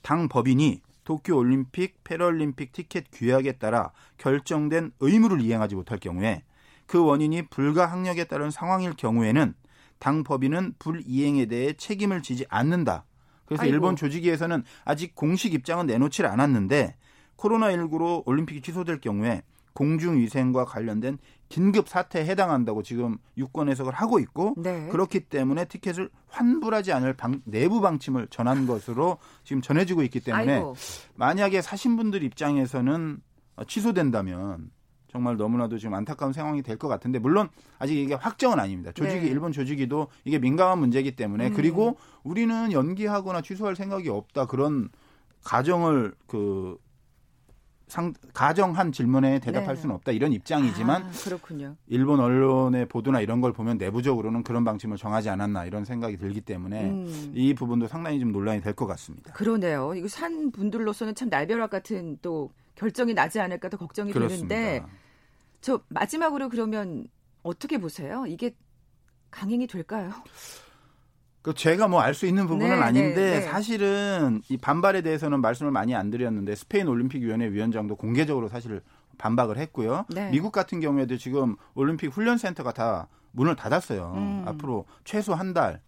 당 0.02 0.28
법인이 0.28 0.82
도쿄 1.06 1.36
올림픽, 1.36 2.02
패럴림픽 2.04 2.72
티켓 2.72 3.06
규약에 3.12 3.52
따라 3.52 3.92
결정된 4.18 4.90
의무를 5.00 5.40
이행하지 5.40 5.76
못할 5.76 5.98
경우에 5.98 6.42
그 6.86 7.02
원인이 7.02 7.46
불가항력에 7.48 8.24
따른 8.24 8.50
상황일 8.50 8.94
경우에는 8.94 9.54
당 9.98 10.24
법인은 10.24 10.74
불이행에 10.78 11.46
대해 11.46 11.72
책임을 11.72 12.22
지지 12.22 12.44
않는다. 12.48 13.04
그래서 13.46 13.62
아이고. 13.62 13.72
일본 13.72 13.94
조직위에서는 13.94 14.64
아직 14.84 15.14
공식 15.14 15.54
입장은 15.54 15.86
내놓지 15.86 16.24
않았는데 16.24 16.96
코로나19로 17.36 18.24
올림픽이 18.26 18.60
취소될 18.60 19.00
경우에 19.00 19.42
공중위생과 19.76 20.64
관련된 20.64 21.18
긴급 21.48 21.88
사태에 21.88 22.24
해당한다고 22.24 22.82
지금 22.82 23.18
유권 23.36 23.68
해석을 23.68 23.92
하고 23.92 24.18
있고 24.18 24.54
네. 24.56 24.88
그렇기 24.88 25.20
때문에 25.20 25.66
티켓을 25.66 26.10
환불하지 26.28 26.92
않을 26.92 27.12
방, 27.12 27.40
내부 27.44 27.80
방침을 27.80 28.26
전한 28.30 28.66
것으로 28.66 29.18
지금 29.44 29.62
전해지고 29.62 30.02
있기 30.02 30.20
때문에 30.20 30.54
아이고. 30.54 30.74
만약에 31.14 31.62
사신 31.62 31.96
분들 31.96 32.24
입장에서는 32.24 33.20
취소된다면 33.68 34.70
정말 35.08 35.36
너무나도 35.36 35.78
지금 35.78 35.94
안타까운 35.94 36.32
상황이 36.32 36.62
될 36.62 36.76
것 36.76 36.88
같은데 36.88 37.18
물론 37.18 37.48
아직 37.78 37.96
이게 37.96 38.14
확정은 38.14 38.58
아닙니다. 38.58 38.90
조직이 38.92 39.20
네. 39.22 39.28
일본 39.28 39.52
조직이도 39.52 40.08
이게 40.24 40.38
민감한 40.38 40.78
문제이기 40.78 41.16
때문에 41.16 41.48
음. 41.48 41.52
그리고 41.54 41.96
우리는 42.24 42.72
연기하거나 42.72 43.40
취소할 43.42 43.76
생각이 43.76 44.08
없다 44.08 44.46
그런 44.46 44.88
가정을 45.44 46.14
그 46.26 46.76
상, 47.88 48.12
가정한 48.34 48.90
질문에 48.90 49.38
대답할 49.38 49.76
네. 49.76 49.80
수는 49.80 49.94
없다 49.94 50.10
이런 50.12 50.32
입장이지만 50.32 51.02
아, 51.04 51.10
그렇군요. 51.22 51.76
일본 51.86 52.18
언론의 52.20 52.86
보도나 52.88 53.20
이런 53.20 53.40
걸 53.40 53.52
보면 53.52 53.78
내부적으로는 53.78 54.42
그런 54.42 54.64
방침을 54.64 54.96
정하지 54.96 55.28
않았나 55.30 55.66
이런 55.66 55.84
생각이 55.84 56.16
들기 56.16 56.40
때문에 56.40 56.90
음. 56.90 57.32
이 57.34 57.54
부분도 57.54 57.86
상당히 57.86 58.18
좀 58.18 58.32
논란이 58.32 58.60
될 58.60 58.74
것 58.74 58.86
같습니다. 58.86 59.32
그러네요. 59.32 59.94
이거 59.94 60.08
산 60.08 60.50
분들로서는 60.50 61.14
참 61.14 61.28
날벼락 61.30 61.70
같은 61.70 62.18
또 62.22 62.50
결정이 62.74 63.14
나지 63.14 63.38
않을까 63.40 63.68
도 63.68 63.76
걱정이 63.78 64.12
그렇습니다. 64.12 64.54
되는데 64.54 64.86
저 65.60 65.80
마지막으로 65.88 66.48
그러면 66.48 67.06
어떻게 67.42 67.78
보세요? 67.78 68.24
이게 68.26 68.54
강행이 69.30 69.66
될까요? 69.68 70.10
그 71.46 71.54
제가 71.54 71.86
뭐 71.86 72.00
알 72.00 72.12
수 72.12 72.26
있는 72.26 72.48
부분은 72.48 72.74
네, 72.74 72.82
아닌데 72.82 73.14
네, 73.14 73.30
네. 73.38 73.40
사실은 73.42 74.42
이 74.48 74.56
반발에 74.56 75.02
대해서는 75.02 75.40
말씀을 75.40 75.70
많이 75.70 75.94
안 75.94 76.10
드렸는데 76.10 76.56
스페인 76.56 76.88
올림픽 76.88 77.22
위원회 77.22 77.48
위원장도 77.52 77.94
공개적으로 77.94 78.48
사실 78.48 78.80
반박을 79.18 79.56
했고요. 79.56 80.06
네. 80.08 80.28
미국 80.30 80.50
같은 80.50 80.80
경우에도 80.80 81.16
지금 81.16 81.54
올림픽 81.76 82.08
훈련 82.08 82.36
센터가 82.36 82.72
다 82.72 83.06
문을 83.30 83.54
닫았어요. 83.54 84.12
음. 84.16 84.42
앞으로 84.44 84.86
최소 85.04 85.34
한 85.34 85.54
달, 85.54 85.80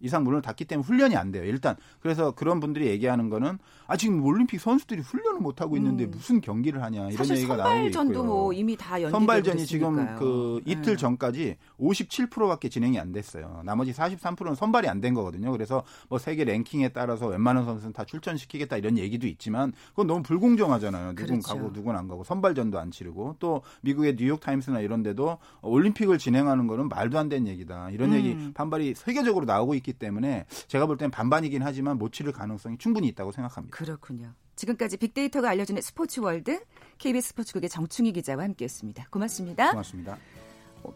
이상 0.00 0.24
문을 0.24 0.42
닫기 0.42 0.66
때문에 0.66 0.86
훈련이 0.86 1.16
안 1.16 1.32
돼요. 1.32 1.44
일단 1.44 1.74
그래서 2.00 2.32
그런 2.32 2.60
분들이 2.60 2.86
얘기하는 2.88 3.30
거는 3.30 3.58
아 3.86 3.96
지금 3.96 4.22
올림픽 4.22 4.60
선수들이 4.60 5.00
훈련을 5.00 5.40
못 5.40 5.60
하고 5.62 5.76
있는데 5.78 6.04
음. 6.04 6.10
무슨 6.10 6.40
경기를 6.42 6.82
하냐 6.82 7.08
이런 7.10 7.30
얘기가 7.30 7.56
나오고 7.56 7.86
있고요. 7.86 7.92
선발전도 7.92 8.24
뭐 8.24 8.52
이미 8.52 8.76
다 8.76 8.98
선발전이 9.10 9.64
지금 9.66 10.16
그 10.18 10.60
이틀 10.66 10.92
네. 10.92 10.96
전까지 10.96 11.56
57%밖에 11.80 12.68
진행이 12.68 12.98
안 12.98 13.12
됐어요. 13.12 13.62
나머지 13.64 13.92
43%는 13.92 14.54
선발이 14.54 14.86
안 14.86 14.98
된 14.98 15.14
거거든요. 15.14 15.52
그래서 15.52 15.84
뭐 16.08 16.18
세계 16.18 16.44
랭킹에 16.44 16.88
따라서 16.88 17.28
웬만한 17.28 17.64
선수는 17.64 17.92
다 17.92 18.04
출전시키겠다 18.04 18.76
이런 18.76 18.98
얘기도 18.98 19.26
있지만 19.28 19.72
그건 19.90 20.08
너무 20.08 20.22
불공정하잖아요. 20.22 21.14
누군 21.14 21.40
그렇죠. 21.40 21.54
가고 21.56 21.72
누군 21.72 21.94
안 21.96 22.08
가고 22.08 22.24
선발전도 22.24 22.78
안 22.78 22.90
치르고 22.90 23.36
또 23.38 23.62
미국의 23.82 24.16
뉴욕 24.16 24.40
타임스나 24.40 24.80
이런 24.80 25.02
데도 25.02 25.38
올림픽을 25.62 26.18
진행하는 26.18 26.66
거는 26.66 26.88
말도 26.88 27.18
안 27.18 27.28
되는 27.28 27.46
얘기다. 27.46 27.90
이런 27.90 28.10
음. 28.10 28.16
얘기 28.16 28.52
반발이 28.54 28.94
세계적으로 28.96 29.44
나오고 29.46 29.74
있기 29.76 29.87
있기 29.88 29.94
때문에 29.94 30.44
제가 30.66 30.86
볼 30.86 30.98
때는 30.98 31.10
반반이긴 31.10 31.62
하지만 31.62 31.96
못 31.98 32.12
치를 32.12 32.32
가능성이 32.32 32.76
충분히 32.78 33.08
있다고 33.08 33.32
생각합니다. 33.32 33.76
그렇군요. 33.76 34.34
지금까지 34.56 34.98
빅데이터가 34.98 35.48
알려주는 35.50 35.80
스포츠 35.80 36.20
월드 36.20 36.60
KBS 36.98 37.28
스포츠국의 37.28 37.70
정충희 37.70 38.12
기자와 38.12 38.44
함께했습니다. 38.44 39.06
고맙습니다. 39.10 39.70
고맙습니다. 39.70 40.18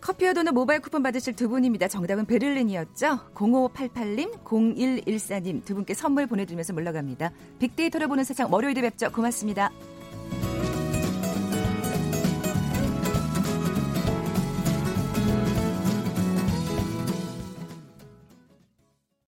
커피와 0.01 0.33
도넛 0.33 0.55
모바일 0.55 0.81
쿠폰 0.81 1.03
받으실 1.03 1.35
두 1.35 1.49
분입니다. 1.49 1.89
정답은 1.89 2.25
베를린이었죠. 2.27 3.33
0588님, 3.35 4.45
0114님 4.45 5.65
두 5.65 5.75
분께 5.75 5.95
선물 5.95 6.27
보내드리면서 6.27 6.73
물러갑니다. 6.73 7.33
빅데이터를 7.59 8.09
보는 8.09 8.25
세상 8.25 8.53
월요일에 8.53 8.81
뵙죠. 8.81 9.11
고맙습니다. 9.11 9.71